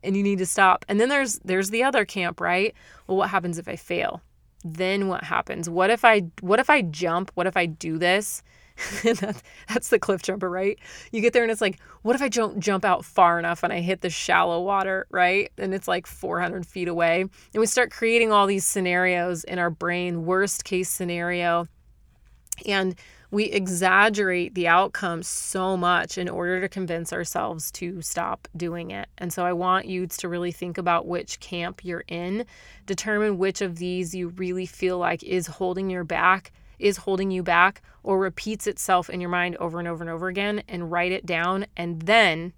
and 0.03 0.17
you 0.17 0.23
need 0.23 0.39
to 0.39 0.45
stop. 0.45 0.85
And 0.87 0.99
then 0.99 1.09
there's 1.09 1.39
there's 1.39 1.69
the 1.69 1.83
other 1.83 2.05
camp, 2.05 2.41
right? 2.41 2.73
Well, 3.07 3.17
what 3.17 3.29
happens 3.29 3.57
if 3.57 3.67
I 3.67 3.75
fail? 3.75 4.21
Then 4.63 5.07
what 5.07 5.23
happens? 5.23 5.69
What 5.69 5.89
if 5.89 6.03
I 6.03 6.23
what 6.41 6.59
if 6.59 6.69
I 6.69 6.81
jump? 6.81 7.31
What 7.35 7.47
if 7.47 7.55
I 7.55 7.65
do 7.65 7.97
this? 7.97 8.43
that, 9.03 9.41
that's 9.69 9.87
the 9.87 9.99
cliff 9.99 10.21
jumper, 10.21 10.49
right? 10.49 10.77
You 11.13 11.21
get 11.21 11.31
there 11.31 11.43
and 11.43 11.51
it's 11.51 11.61
like, 11.61 11.79
what 12.01 12.15
if 12.15 12.21
I 12.21 12.27
don't 12.27 12.59
jump 12.59 12.83
out 12.83 13.05
far 13.05 13.39
enough 13.39 13.63
and 13.63 13.71
I 13.71 13.79
hit 13.79 14.01
the 14.01 14.09
shallow 14.09 14.61
water, 14.61 15.07
right? 15.09 15.49
And 15.57 15.73
it's 15.73 15.87
like 15.87 16.05
400 16.05 16.65
feet 16.65 16.89
away. 16.89 17.21
And 17.21 17.31
we 17.53 17.67
start 17.67 17.91
creating 17.91 18.33
all 18.33 18.47
these 18.47 18.65
scenarios 18.65 19.45
in 19.45 19.59
our 19.59 19.69
brain, 19.69 20.25
worst 20.25 20.65
case 20.65 20.89
scenario 20.89 21.67
and 22.65 22.95
we 23.31 23.45
exaggerate 23.45 24.55
the 24.55 24.67
outcome 24.67 25.23
so 25.23 25.75
much 25.75 26.17
in 26.17 26.29
order 26.29 26.61
to 26.61 26.69
convince 26.69 27.11
ourselves 27.11 27.71
to 27.71 28.01
stop 28.01 28.47
doing 28.55 28.91
it. 28.91 29.09
And 29.17 29.33
so 29.33 29.45
I 29.45 29.53
want 29.53 29.87
you 29.87 30.07
to 30.07 30.29
really 30.29 30.51
think 30.51 30.77
about 30.77 31.07
which 31.07 31.39
camp 31.39 31.83
you're 31.83 32.05
in, 32.07 32.45
determine 32.85 33.37
which 33.37 33.61
of 33.61 33.77
these 33.77 34.15
you 34.15 34.29
really 34.29 34.65
feel 34.65 34.97
like 34.97 35.23
is 35.23 35.47
holding 35.47 35.89
your 35.89 36.03
back, 36.03 36.51
is 36.79 36.97
holding 36.97 37.31
you 37.31 37.43
back, 37.43 37.81
or 38.03 38.19
repeats 38.19 38.67
itself 38.67 39.09
in 39.09 39.19
your 39.19 39.29
mind 39.29 39.57
over 39.57 39.79
and 39.79 39.87
over 39.87 40.03
and 40.03 40.09
over 40.09 40.27
again, 40.27 40.63
and 40.67 40.91
write 40.91 41.11
it 41.11 41.25
down. 41.25 41.65
And 41.75 42.03
then 42.03 42.53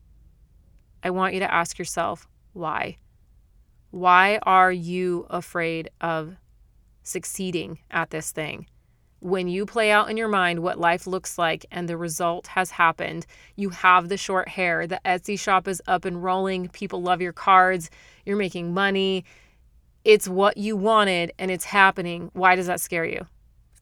I 1.01 1.09
want 1.09 1.33
you 1.33 1.39
to 1.39 1.51
ask 1.51 1.79
yourself, 1.79 2.27
why? 2.53 2.97
Why 3.91 4.39
are 4.43 4.71
you 4.71 5.25
afraid 5.29 5.89
of 6.01 6.35
succeeding 7.03 7.79
at 7.89 8.09
this 8.09 8.31
thing? 8.31 8.67
When 9.19 9.47
you 9.47 9.65
play 9.65 9.91
out 9.91 10.09
in 10.09 10.17
your 10.17 10.27
mind 10.27 10.59
what 10.59 10.79
life 10.79 11.07
looks 11.07 11.37
like 11.37 11.65
and 11.71 11.89
the 11.89 11.97
result 11.97 12.47
has 12.47 12.71
happened, 12.71 13.25
you 13.55 13.69
have 13.69 14.09
the 14.09 14.17
short 14.17 14.47
hair, 14.49 14.85
the 14.85 15.01
Etsy 15.03 15.39
shop 15.39 15.67
is 15.67 15.81
up 15.87 16.05
and 16.05 16.23
rolling, 16.23 16.69
people 16.69 17.01
love 17.01 17.21
your 17.21 17.33
cards, 17.33 17.89
you're 18.25 18.37
making 18.37 18.73
money, 18.73 19.25
it's 20.03 20.27
what 20.27 20.57
you 20.57 20.77
wanted 20.77 21.31
and 21.39 21.49
it's 21.49 21.65
happening. 21.65 22.29
Why 22.33 22.55
does 22.55 22.67
that 22.67 22.79
scare 22.79 23.05
you? 23.05 23.25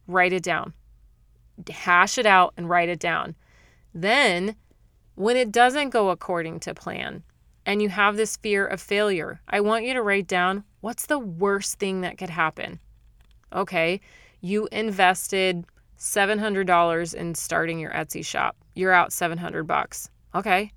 Write 0.06 0.32
it 0.32 0.42
down. 0.42 0.72
Hash 1.68 2.18
it 2.18 2.26
out 2.26 2.54
and 2.56 2.68
write 2.68 2.88
it 2.88 2.98
down. 2.98 3.34
Then, 3.94 4.56
when 5.14 5.36
it 5.36 5.52
doesn't 5.52 5.90
go 5.90 6.10
according 6.10 6.60
to 6.60 6.74
plan 6.74 7.22
and 7.64 7.82
you 7.82 7.88
have 7.90 8.16
this 8.16 8.36
fear 8.36 8.66
of 8.66 8.80
failure, 8.80 9.40
I 9.48 9.60
want 9.60 9.84
you 9.84 9.92
to 9.94 10.02
write 10.02 10.26
down 10.26 10.64
what's 10.80 11.06
the 11.06 11.18
worst 11.18 11.78
thing 11.78 12.00
that 12.00 12.18
could 12.18 12.30
happen. 12.30 12.80
Okay 13.52 14.00
you 14.46 14.68
invested 14.70 15.64
$700 15.98 17.14
in 17.14 17.34
starting 17.34 17.78
your 17.78 17.90
Etsy 17.90 18.24
shop. 18.24 18.56
You're 18.74 18.92
out 18.92 19.12
700 19.12 19.64
bucks. 19.64 20.08
Okay. 20.34 20.70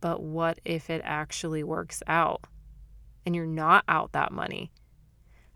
But 0.00 0.22
what 0.22 0.58
if 0.64 0.90
it 0.90 1.02
actually 1.04 1.64
works 1.64 2.02
out 2.06 2.44
and 3.26 3.34
you're 3.34 3.46
not 3.46 3.84
out 3.88 4.12
that 4.12 4.32
money? 4.32 4.70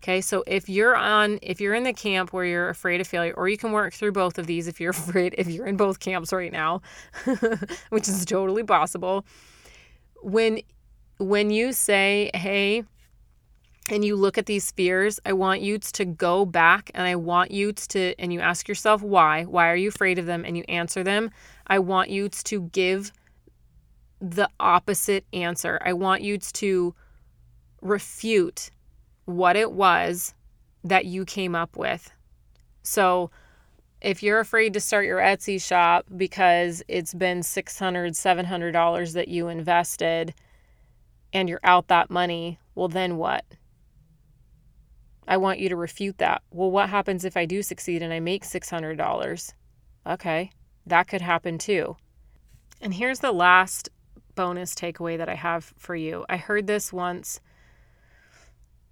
Okay, 0.01 0.21
so 0.21 0.43
if 0.47 0.69
you're 0.69 0.95
on, 0.95 1.39
if 1.41 1.59
you're 1.59 1.73
in 1.73 1.83
the 1.83 1.91
camp 1.91 2.31
where 2.31 2.45
you're 2.45 2.69
afraid 2.69 3.01
of 3.01 3.07
failure, 3.07 3.33
or 3.35 3.49
you 3.49 3.57
can 3.57 3.73
work 3.73 3.93
through 3.93 4.13
both 4.13 4.37
of 4.37 4.47
these 4.47 4.67
if 4.67 4.79
you're 4.79 4.91
afraid, 5.07 5.35
if 5.37 5.47
you're 5.49 5.65
in 5.65 5.75
both 5.75 5.99
camps 5.99 6.31
right 6.31 6.51
now, 6.51 6.81
which 7.89 8.07
is 8.07 8.23
totally 8.25 8.63
possible. 8.63 9.25
When, 10.21 10.61
when 11.17 11.49
you 11.49 11.73
say, 11.73 12.31
hey, 12.33 12.83
and 13.91 14.03
you 14.03 14.15
look 14.15 14.37
at 14.37 14.45
these 14.45 14.71
fears, 14.71 15.19
I 15.25 15.33
want 15.33 15.61
you 15.61 15.77
to 15.77 16.05
go 16.05 16.45
back 16.45 16.91
and 16.93 17.05
I 17.05 17.15
want 17.15 17.51
you 17.51 17.73
to, 17.73 18.15
and 18.19 18.31
you 18.31 18.39
ask 18.39 18.67
yourself 18.67 19.01
why. 19.01 19.43
Why 19.43 19.69
are 19.69 19.75
you 19.75 19.89
afraid 19.89 20.19
of 20.19 20.25
them? 20.25 20.45
And 20.45 20.57
you 20.57 20.63
answer 20.67 21.03
them. 21.03 21.31
I 21.67 21.79
want 21.79 22.09
you 22.09 22.29
to 22.29 22.61
give 22.61 23.11
the 24.21 24.49
opposite 24.59 25.25
answer. 25.33 25.79
I 25.83 25.93
want 25.93 26.21
you 26.21 26.37
to 26.37 26.95
refute 27.81 28.71
what 29.25 29.55
it 29.55 29.71
was 29.71 30.33
that 30.83 31.05
you 31.05 31.25
came 31.25 31.55
up 31.55 31.77
with. 31.77 32.11
So, 32.83 33.31
if 34.01 34.23
you're 34.23 34.39
afraid 34.39 34.73
to 34.73 34.79
start 34.79 35.05
your 35.05 35.19
Etsy 35.19 35.61
shop 35.61 36.05
because 36.15 36.81
it's 36.87 37.13
been 37.13 37.41
$600, 37.41 38.11
$700 38.11 39.13
that 39.13 39.27
you 39.27 39.49
invested 39.49 40.33
and 41.33 41.49
you're 41.49 41.59
out 41.65 41.89
that 41.89 42.09
money, 42.09 42.59
well, 42.75 42.87
then 42.87 43.17
what? 43.17 43.43
I 45.29 45.37
want 45.37 45.59
you 45.59 45.69
to 45.69 45.75
refute 45.75 46.17
that. 46.17 46.41
Well, 46.51 46.71
what 46.71 46.89
happens 46.89 47.23
if 47.23 47.37
I 47.37 47.45
do 47.45 47.61
succeed 47.61 48.01
and 48.01 48.11
I 48.11 48.19
make 48.19 48.43
$600? 48.43 49.53
Okay, 50.07 50.51
that 50.87 51.07
could 51.07 51.21
happen 51.21 51.59
too. 51.59 51.95
And 52.81 52.95
here's 52.95 53.19
the 53.19 53.31
last 53.31 53.89
bonus 54.33 54.73
takeaway 54.73 55.19
that 55.19 55.29
I 55.29 55.35
have 55.35 55.71
for 55.77 55.95
you. 55.95 56.25
I 56.27 56.37
heard 56.37 56.65
this 56.65 56.91
once 56.91 57.41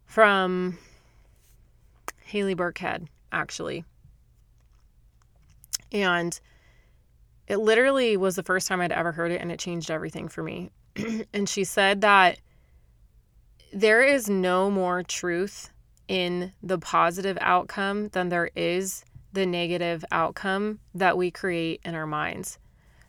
from 0.05 0.77
Haley 2.23 2.53
Burkhead, 2.53 3.07
actually. 3.31 3.83
And 5.91 6.39
it 7.47 7.57
literally 7.57 8.15
was 8.15 8.35
the 8.35 8.43
first 8.43 8.67
time 8.67 8.79
I'd 8.79 8.91
ever 8.91 9.11
heard 9.11 9.31
it, 9.31 9.41
and 9.41 9.51
it 9.51 9.57
changed 9.57 9.89
everything 9.89 10.27
for 10.27 10.43
me. 10.43 10.69
and 11.33 11.49
she 11.49 11.63
said 11.63 12.01
that 12.01 12.37
there 13.73 14.03
is 14.03 14.29
no 14.29 14.69
more 14.69 15.01
truth 15.01 15.71
in 16.07 16.53
the 16.61 16.77
positive 16.77 17.37
outcome 17.41 18.09
than 18.09 18.29
there 18.29 18.49
is 18.55 19.03
the 19.33 19.45
negative 19.45 20.03
outcome 20.11 20.79
that 20.95 21.17
we 21.17 21.29
create 21.29 21.81
in 21.83 21.95
our 21.95 22.07
minds. 22.07 22.57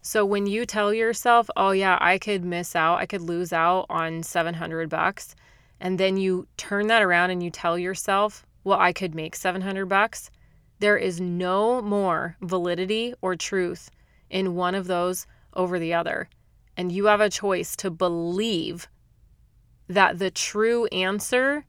So 0.02 0.24
when 0.24 0.46
you 0.46 0.66
tell 0.66 0.92
yourself, 0.92 1.50
"Oh 1.56 1.70
yeah, 1.70 1.98
I 2.00 2.18
could 2.18 2.44
miss 2.44 2.74
out, 2.74 2.98
I 2.98 3.06
could 3.06 3.20
lose 3.20 3.52
out 3.52 3.86
on 3.88 4.22
700 4.22 4.88
bucks," 4.88 5.34
and 5.80 5.98
then 5.98 6.16
you 6.16 6.48
turn 6.56 6.86
that 6.88 7.02
around 7.02 7.30
and 7.30 7.42
you 7.42 7.50
tell 7.50 7.78
yourself, 7.78 8.44
"Well, 8.64 8.78
I 8.78 8.92
could 8.92 9.14
make 9.14 9.36
700 9.36 9.86
bucks." 9.86 10.30
There 10.80 10.96
is 10.96 11.20
no 11.20 11.82
more 11.82 12.36
validity 12.40 13.14
or 13.20 13.36
truth 13.36 13.90
in 14.30 14.54
one 14.54 14.74
of 14.74 14.86
those 14.86 15.26
over 15.54 15.78
the 15.78 15.94
other. 15.94 16.28
And 16.76 16.92
you 16.92 17.06
have 17.06 17.20
a 17.20 17.30
choice 17.30 17.74
to 17.76 17.90
believe 17.90 18.88
that 19.88 20.18
the 20.18 20.30
true 20.30 20.86
answer 20.86 21.64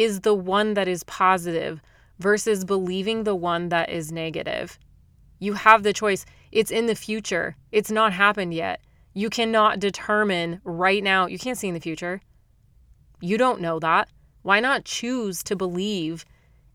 is 0.00 0.20
the 0.20 0.34
one 0.34 0.74
that 0.74 0.88
is 0.88 1.04
positive 1.04 1.80
versus 2.18 2.64
believing 2.64 3.24
the 3.24 3.34
one 3.34 3.68
that 3.68 3.90
is 3.90 4.10
negative. 4.10 4.78
You 5.38 5.52
have 5.52 5.82
the 5.82 5.92
choice. 5.92 6.24
It's 6.52 6.70
in 6.70 6.86
the 6.86 6.94
future, 6.94 7.56
it's 7.70 7.90
not 7.90 8.12
happened 8.12 8.54
yet. 8.54 8.80
You 9.12 9.28
cannot 9.28 9.78
determine 9.78 10.60
right 10.64 11.02
now, 11.02 11.26
you 11.26 11.38
can't 11.38 11.58
see 11.58 11.68
in 11.68 11.74
the 11.74 11.80
future. 11.80 12.20
You 13.20 13.36
don't 13.36 13.60
know 13.60 13.78
that. 13.80 14.08
Why 14.42 14.60
not 14.60 14.84
choose 14.84 15.42
to 15.44 15.56
believe 15.56 16.24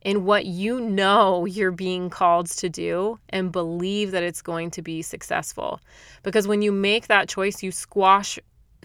in 0.01 0.23
what 0.23 0.45
you 0.45 0.79
know 0.79 1.45
you're 1.45 1.71
being 1.71 2.11
called 2.11 2.45
to 2.45 2.69
do 2.69 3.17
and 3.29 3.51
believe 3.51 4.11
that 4.11 4.21
it's 4.21 4.43
going 4.43 4.69
to 4.69 4.83
be 4.83 5.01
successful. 5.01 5.79
Because 6.21 6.47
when 6.47 6.61
you 6.61 6.71
make 6.71 7.07
that 7.07 7.27
choice, 7.27 7.63
you 7.63 7.71
squash 7.71 8.37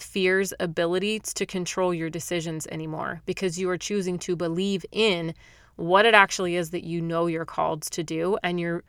fear's 0.03 0.53
ability 0.61 1.21
to 1.21 1.47
control 1.47 1.93
your 1.95 2.11
decisions 2.11 2.67
anymore 2.69 3.23
because 3.27 3.59
you 3.59 3.69
are 3.71 3.79
choosing 3.79 4.19
to 4.19 4.37
believe 4.37 4.85
in 4.93 5.35
what 5.77 6.05
it 6.05 6.15
actually 6.15 6.57
is 6.57 6.71
that 6.71 6.85
you 6.85 7.01
know 7.01 7.27
you're 7.27 7.45
called 7.45 7.83
to 7.83 8.03
do 8.03 8.37
and 8.43 8.61
you're 8.61 8.85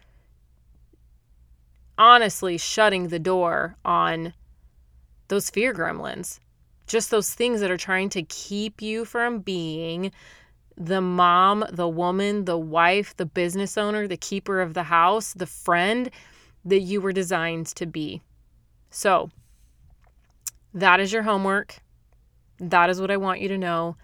honestly 1.98 2.58
shutting 2.58 3.08
the 3.08 3.20
door 3.20 3.76
on 3.86 4.34
those 5.28 5.50
fear 5.50 5.74
gremlins 5.74 6.40
just 6.88 7.12
those 7.12 7.34
things 7.34 7.62
that 7.62 7.72
are 7.72 7.78
trying 7.78 8.10
to 8.10 8.24
keep 8.24 8.82
you 8.82 9.06
from 9.06 9.40
being 9.40 10.12
the 10.78 11.02
mom, 11.02 11.64
the 11.72 11.88
woman, 11.88 12.46
the 12.46 12.58
wife, 12.58 13.16
the 13.16 13.26
business 13.26 13.78
owner, 13.78 14.08
the 14.08 14.18
keeper 14.18 14.62
of 14.62 14.74
the 14.74 14.84
house, 14.84 15.34
the 15.34 15.46
friend 15.46 16.10
that 16.66 16.80
you 16.82 17.00
were 17.02 17.14
designed 17.14 17.68
to 17.68 17.86
be. 17.86 18.22
So, 18.90 19.30
that 20.74 21.00
is 21.00 21.12
your 21.12 21.24
homework. 21.24 21.78
That 22.60 22.90
is 22.90 23.02
what 23.02 23.12
I 23.12 23.18
want 23.18 23.42
you 23.42 23.48
to 23.50 23.58
know 23.58 23.98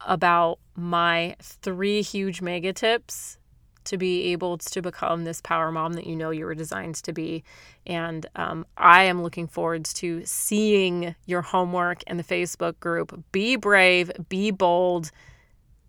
about 0.00 0.58
my 0.76 1.36
three 1.40 2.02
huge 2.02 2.42
mega 2.42 2.72
tips 2.72 3.38
to 3.84 3.98
be 3.98 4.32
able 4.32 4.56
to 4.56 4.80
become 4.80 5.24
this 5.24 5.40
power 5.42 5.70
mom 5.70 5.92
that 5.92 6.06
you 6.06 6.16
know 6.16 6.30
you 6.30 6.46
were 6.46 6.54
designed 6.54 6.94
to 6.96 7.12
be. 7.12 7.44
And 7.86 8.24
um, 8.34 8.66
I 8.76 9.04
am 9.04 9.22
looking 9.22 9.46
forward 9.46 9.84
to 9.86 10.24
seeing 10.24 11.14
your 11.26 11.42
homework 11.42 12.02
in 12.04 12.16
the 12.16 12.24
Facebook 12.24 12.80
group. 12.80 13.22
Be 13.30 13.56
brave, 13.56 14.10
be 14.28 14.50
bold 14.50 15.10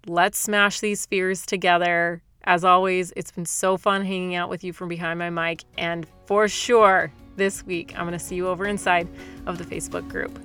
Let's 0.08 0.38
smash 0.38 0.82
these 0.82 1.08
fears 1.08 1.48
together. 1.48 2.22
As 2.44 2.64
always, 2.64 3.12
it's 3.16 3.32
been 3.32 3.48
so 3.48 3.76
fun 3.76 4.06
hanging 4.06 4.36
out 4.36 4.50
with 4.52 4.64
you 4.64 4.72
from 4.72 4.88
behind 4.88 5.18
my 5.18 5.32
mic. 5.32 5.64
And 5.80 6.06
for 6.28 6.48
sure, 6.48 7.12
this 7.36 7.66
week, 7.66 7.94
I'm 7.96 8.06
going 8.06 8.18
to 8.18 8.20
see 8.20 8.36
you 8.36 8.48
over 8.48 8.66
inside 8.66 9.08
of 9.46 9.58
the 9.58 9.64
Facebook 9.64 10.08
group. 10.10 10.40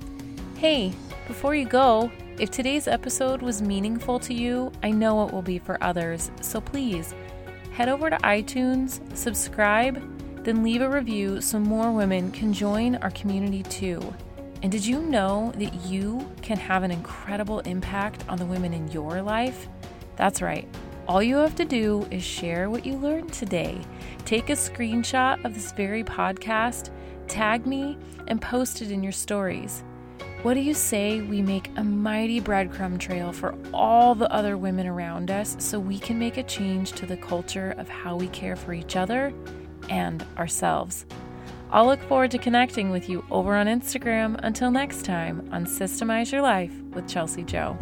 Hey, 0.57 0.93
before 1.27 1.55
you 1.55 1.65
go, 1.65 2.11
if 2.39 2.51
today's 2.51 2.89
episode 2.89 3.43
was 3.43 3.63
meaningful 3.63 4.19
to 4.21 4.35
you, 4.35 4.73
I 4.83 4.91
know 4.91 5.27
it 5.27 5.33
will 5.33 5.43
be 5.43 5.59
for 5.59 5.83
others. 5.83 6.31
So 6.41 6.61
please 6.61 7.15
head 7.73 7.89
over 7.89 8.11
to 8.11 8.17
iTunes, 8.19 9.01
subscribe, 9.17 10.03
then 10.45 10.63
leave 10.63 10.83
a 10.83 10.89
review 10.89 11.41
so 11.41 11.59
more 11.59 11.93
women 11.93 12.31
can 12.31 12.53
join 12.53 12.97
our 12.97 13.11
community 13.11 13.63
too. 13.63 14.15
And 14.63 14.71
did 14.71 14.85
you 14.85 15.01
know 15.01 15.53
that 15.57 15.75
you 15.87 16.31
can 16.43 16.59
have 16.59 16.83
an 16.83 16.91
incredible 16.91 17.61
impact 17.61 18.25
on 18.29 18.39
the 18.39 18.45
women 18.45 18.73
in 18.75 18.91
your 18.91 19.23
life? 19.23 19.69
That's 20.17 20.43
right. 20.43 20.69
All 21.09 21.23
you 21.23 21.37
have 21.37 21.55
to 21.57 21.65
do 21.65 22.07
is 22.11 22.23
share 22.23 22.69
what 22.71 22.85
you 22.85 22.97
learned 22.97 23.33
today. 23.33 23.81
Take 24.31 24.49
a 24.49 24.53
screenshot 24.53 25.45
of 25.45 25.55
this 25.55 25.73
very 25.73 26.05
podcast, 26.05 26.91
tag 27.27 27.67
me, 27.67 27.99
and 28.29 28.41
post 28.41 28.81
it 28.81 28.93
in 28.93 29.03
your 29.03 29.11
stories. 29.11 29.83
What 30.43 30.55
do 30.55 30.61
you 30.61 30.73
say 30.73 31.21
we 31.21 31.43
make 31.43 31.69
a 31.77 31.83
mighty 31.83 32.41
breadcrumb 32.41 33.01
trail 33.01 33.33
for 33.33 33.57
all 33.75 34.15
the 34.15 34.33
other 34.33 34.57
women 34.57 34.87
around 34.87 35.33
us 35.33 35.57
so 35.59 35.81
we 35.81 35.99
can 35.99 36.17
make 36.17 36.37
a 36.37 36.45
change 36.45 36.93
to 36.93 37.07
the 37.07 37.17
culture 37.17 37.75
of 37.77 37.89
how 37.89 38.15
we 38.15 38.29
care 38.29 38.55
for 38.55 38.73
each 38.73 38.95
other 38.95 39.35
and 39.89 40.25
ourselves? 40.39 41.07
I'll 41.73 41.87
look 41.87 42.03
forward 42.03 42.31
to 42.31 42.39
connecting 42.39 42.91
with 42.91 43.09
you 43.09 43.25
over 43.33 43.57
on 43.57 43.67
Instagram. 43.67 44.39
Until 44.45 44.71
next 44.71 45.05
time 45.05 45.49
on 45.51 45.67
Systemize 45.67 46.31
Your 46.31 46.43
Life 46.43 46.81
with 46.93 47.09
Chelsea 47.09 47.43
Joe. 47.43 47.77